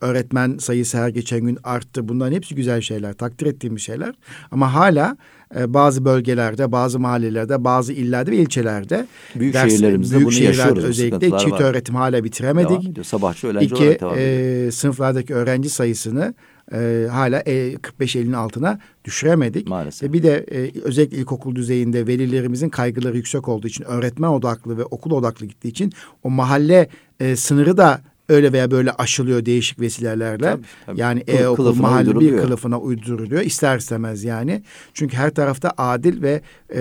[0.00, 2.08] öğretmen sayısı her geçen gün arttı.
[2.08, 3.12] Bunların hepsi güzel şeyler.
[3.12, 4.14] Takdir ettiğim şeyler.
[4.50, 5.16] Ama hala
[5.58, 10.84] e, bazı bölgelerde, bazı mahallelerde, bazı illerde ve ilçelerde büyük ders, şehirlerimizde büyük bunu yaşıyoruz.
[10.84, 11.60] Özellikle çift var.
[11.60, 13.06] öğretim hala bitiremedik.
[13.06, 14.66] Sabahçı öğrenci İki, olarak devam ediyor.
[14.66, 16.34] E, sınıflardaki öğrenci sayısını
[16.72, 19.68] e, hala e, 45-50'nin altına düşüremedik.
[19.68, 20.08] Maalesef.
[20.08, 24.84] E, bir de e, özellikle ilkokul düzeyinde velilerimizin kaygıları yüksek olduğu için öğretmen odaklı ve
[24.84, 25.92] okul odaklı gittiği için
[26.22, 26.88] o mahalle
[27.20, 30.44] e, sınırı da öyle veya böyle aşılıyor değişik vesilelerle.
[30.50, 31.00] Tabii, tabii.
[31.00, 33.42] Yani Kıl- e-okul kılıfına mahalle bir kılıfına uyduruluyor.
[33.42, 34.62] İster istemez yani.
[34.94, 36.40] Çünkü her tarafta adil ve
[36.74, 36.80] e,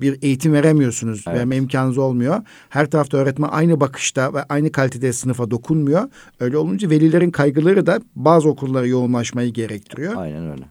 [0.00, 1.24] bir eğitim veremiyorsunuz.
[1.28, 1.38] Evet.
[1.38, 2.42] Verme imkanınız olmuyor.
[2.68, 6.08] Her tarafta öğretmen aynı bakışta ve aynı kalitede sınıfa dokunmuyor.
[6.40, 10.16] Öyle olunca velilerin kaygıları da bazı okullara yoğunlaşmayı gerektiriyor.
[10.16, 10.64] Aynen öyle.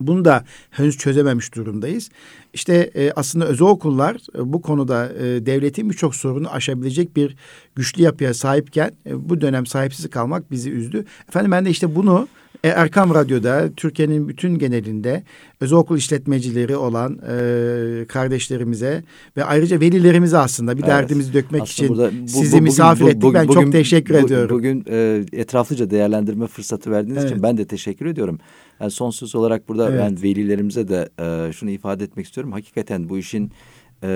[0.00, 2.10] Bunu da henüz çözememiş durumdayız.
[2.54, 7.36] İşte e, aslında özel okullar e, bu konuda e, devletin birçok sorunu aşabilecek bir
[7.76, 11.04] güçlü yapıya sahipken e, bu dönem sahipsiz kalmak bizi üzdü.
[11.28, 12.28] Efendim ben de işte bunu
[12.64, 15.22] e, Erkam Radyo'da Türkiye'nin bütün genelinde
[15.60, 19.02] özel okul işletmecileri olan e, kardeşlerimize
[19.36, 20.90] ve ayrıca velilerimize aslında bir Evet.
[20.90, 23.22] derdimizi dökmek Aslında için burada bu- sizi bu- bugün- misafir bu- ettik.
[23.22, 24.56] bugün- ben bugün- çok teşekkür bu- ediyorum.
[24.58, 27.30] Bugün e, etraflıca değerlendirme fırsatı verdiğiniz Evet.
[27.30, 28.38] için ben de teşekkür ediyorum.
[28.80, 30.00] Yani son söz olarak burada Evet.
[30.00, 32.52] ben velilerimize de e, şunu ifade etmek istiyorum.
[32.52, 33.50] Hakikaten bu işin
[34.02, 34.08] e,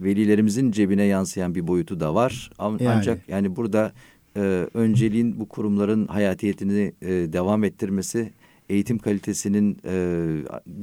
[0.00, 2.50] velilerimizin cebine yansıyan bir boyutu da var.
[2.58, 2.94] Am- Yani.
[2.98, 3.92] Ancak yani burada
[4.36, 4.40] e,
[4.74, 8.32] önceliğin bu kurumların hayatiyetini e, devam ettirmesi,
[8.68, 10.26] eğitim kalitesinin e,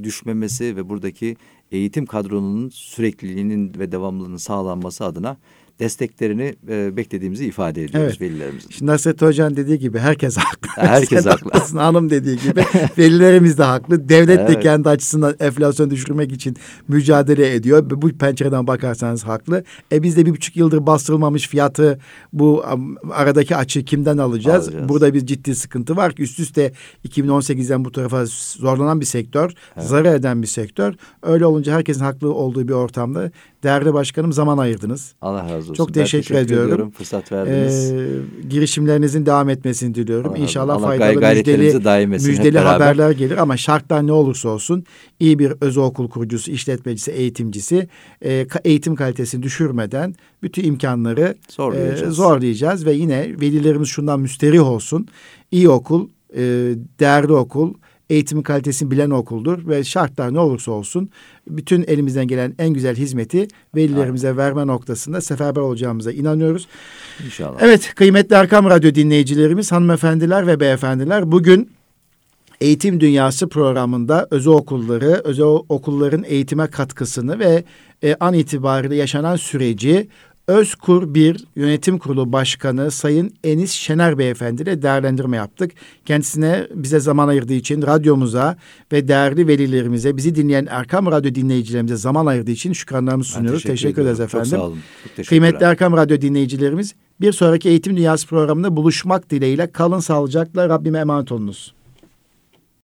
[0.04, 1.36] düşmemesi ve buradaki
[1.72, 5.38] eğitim kadronunun sürekliliğinin ve devamlılığının sağlanması adına
[5.80, 8.22] desteklerini e, beklediğimizi ifade ediyoruz Evet.
[8.22, 8.70] velilerimizin.
[8.70, 10.70] Şimdi Nasrettin Hoca'nın dediği gibi herkes haklı.
[10.76, 11.52] Herkes haklı.
[11.52, 12.64] haklısın, Hanım dediği gibi
[12.98, 14.10] velilerimiz de haklı.
[14.10, 14.64] Devlet de Evet.
[14.64, 16.58] kendi açısından enflasyonu düşürmek için
[16.88, 17.90] mücadele ediyor.
[18.02, 19.64] Bu pencereden bakarsanız haklı.
[19.92, 22.00] E biz de bir buçuk yıldır bastırılmamış fiyatı
[22.34, 22.66] bu
[23.12, 24.68] aradaki açığı kimden alacağız?
[24.68, 24.90] Alacağız.
[24.90, 26.74] Burada bir ciddi sıkıntı var üst üste
[27.08, 28.26] 2018'den bu tarafa
[28.58, 30.94] zorlanan bir sektör, zarar eden bir sektör.
[31.24, 33.32] Öyle olunca herkesin haklı olduğu bir ortamda
[33.64, 35.14] değerli başkanım zaman ayırdınız.
[35.22, 35.74] Allah razı olsun.
[35.74, 36.92] Çok Ben teşekkür ediyorum.
[36.92, 37.92] Fırsat verdiniz.
[37.92, 38.08] Ee,
[38.50, 40.32] girişimlerinizin devam etmesini diliyorum.
[40.32, 40.76] Allah İnşallah.
[40.76, 44.84] Allah faydalı gay- müjdeli, daim etsin müjdeli haberler gelir ama şartlar ne olursa olsun
[45.20, 47.88] iyi bir özel okul kurucusu, işletmecisi, eğitimcisi
[48.26, 52.02] e, eğitim kalitesini düşürmeden bütün imkanları Zorlayacağız.
[52.04, 55.08] e, zorlayacağız ve yine velilerimiz şundan müsterih olsun.
[55.52, 56.42] İyi okul, e,
[57.00, 57.74] değerli okul,
[58.10, 61.10] eğitimin kalitesini bilen okuldur ve şartlar ne olursa olsun
[61.50, 66.68] bütün elimizden gelen en güzel hizmeti velilerimize verme noktasında seferber olacağımıza inanıyoruz.
[67.26, 67.58] İnşallah.
[67.62, 71.70] Evet kıymetli Erkam Radyo dinleyicilerimiz, hanımefendiler ve beyefendiler bugün
[72.62, 77.64] Eğitim Dünyası programında özel okulları, özel okulların eğitime katkısını ve
[78.04, 80.08] e, an itibariyle yaşanan süreci
[80.50, 85.72] Özkur 1 Yönetim Kurulu Başkanı Sayın Enis Şener Beyefendi ile değerlendirme yaptık.
[86.06, 88.58] Kendisine bize zaman ayırdığı için radyomuza
[88.92, 93.64] ve değerli velilerimize, bizi dinleyen Erkam Radyo dinleyicilerimize zaman ayırdığı için şükranlarımızı Ben sunuyoruz.
[93.64, 94.26] Teşekkür, ederiz ediyorum.
[94.26, 94.50] efendim.
[94.52, 94.80] Çok sağ olun.
[95.16, 95.26] Çok.
[95.26, 101.32] Kıymetli Erkam Radyo dinleyicilerimiz bir sonraki Eğitim Dünyası programında buluşmak dileğiyle kalın sağlıcakla Rabbime emanet
[101.32, 101.74] olunuz.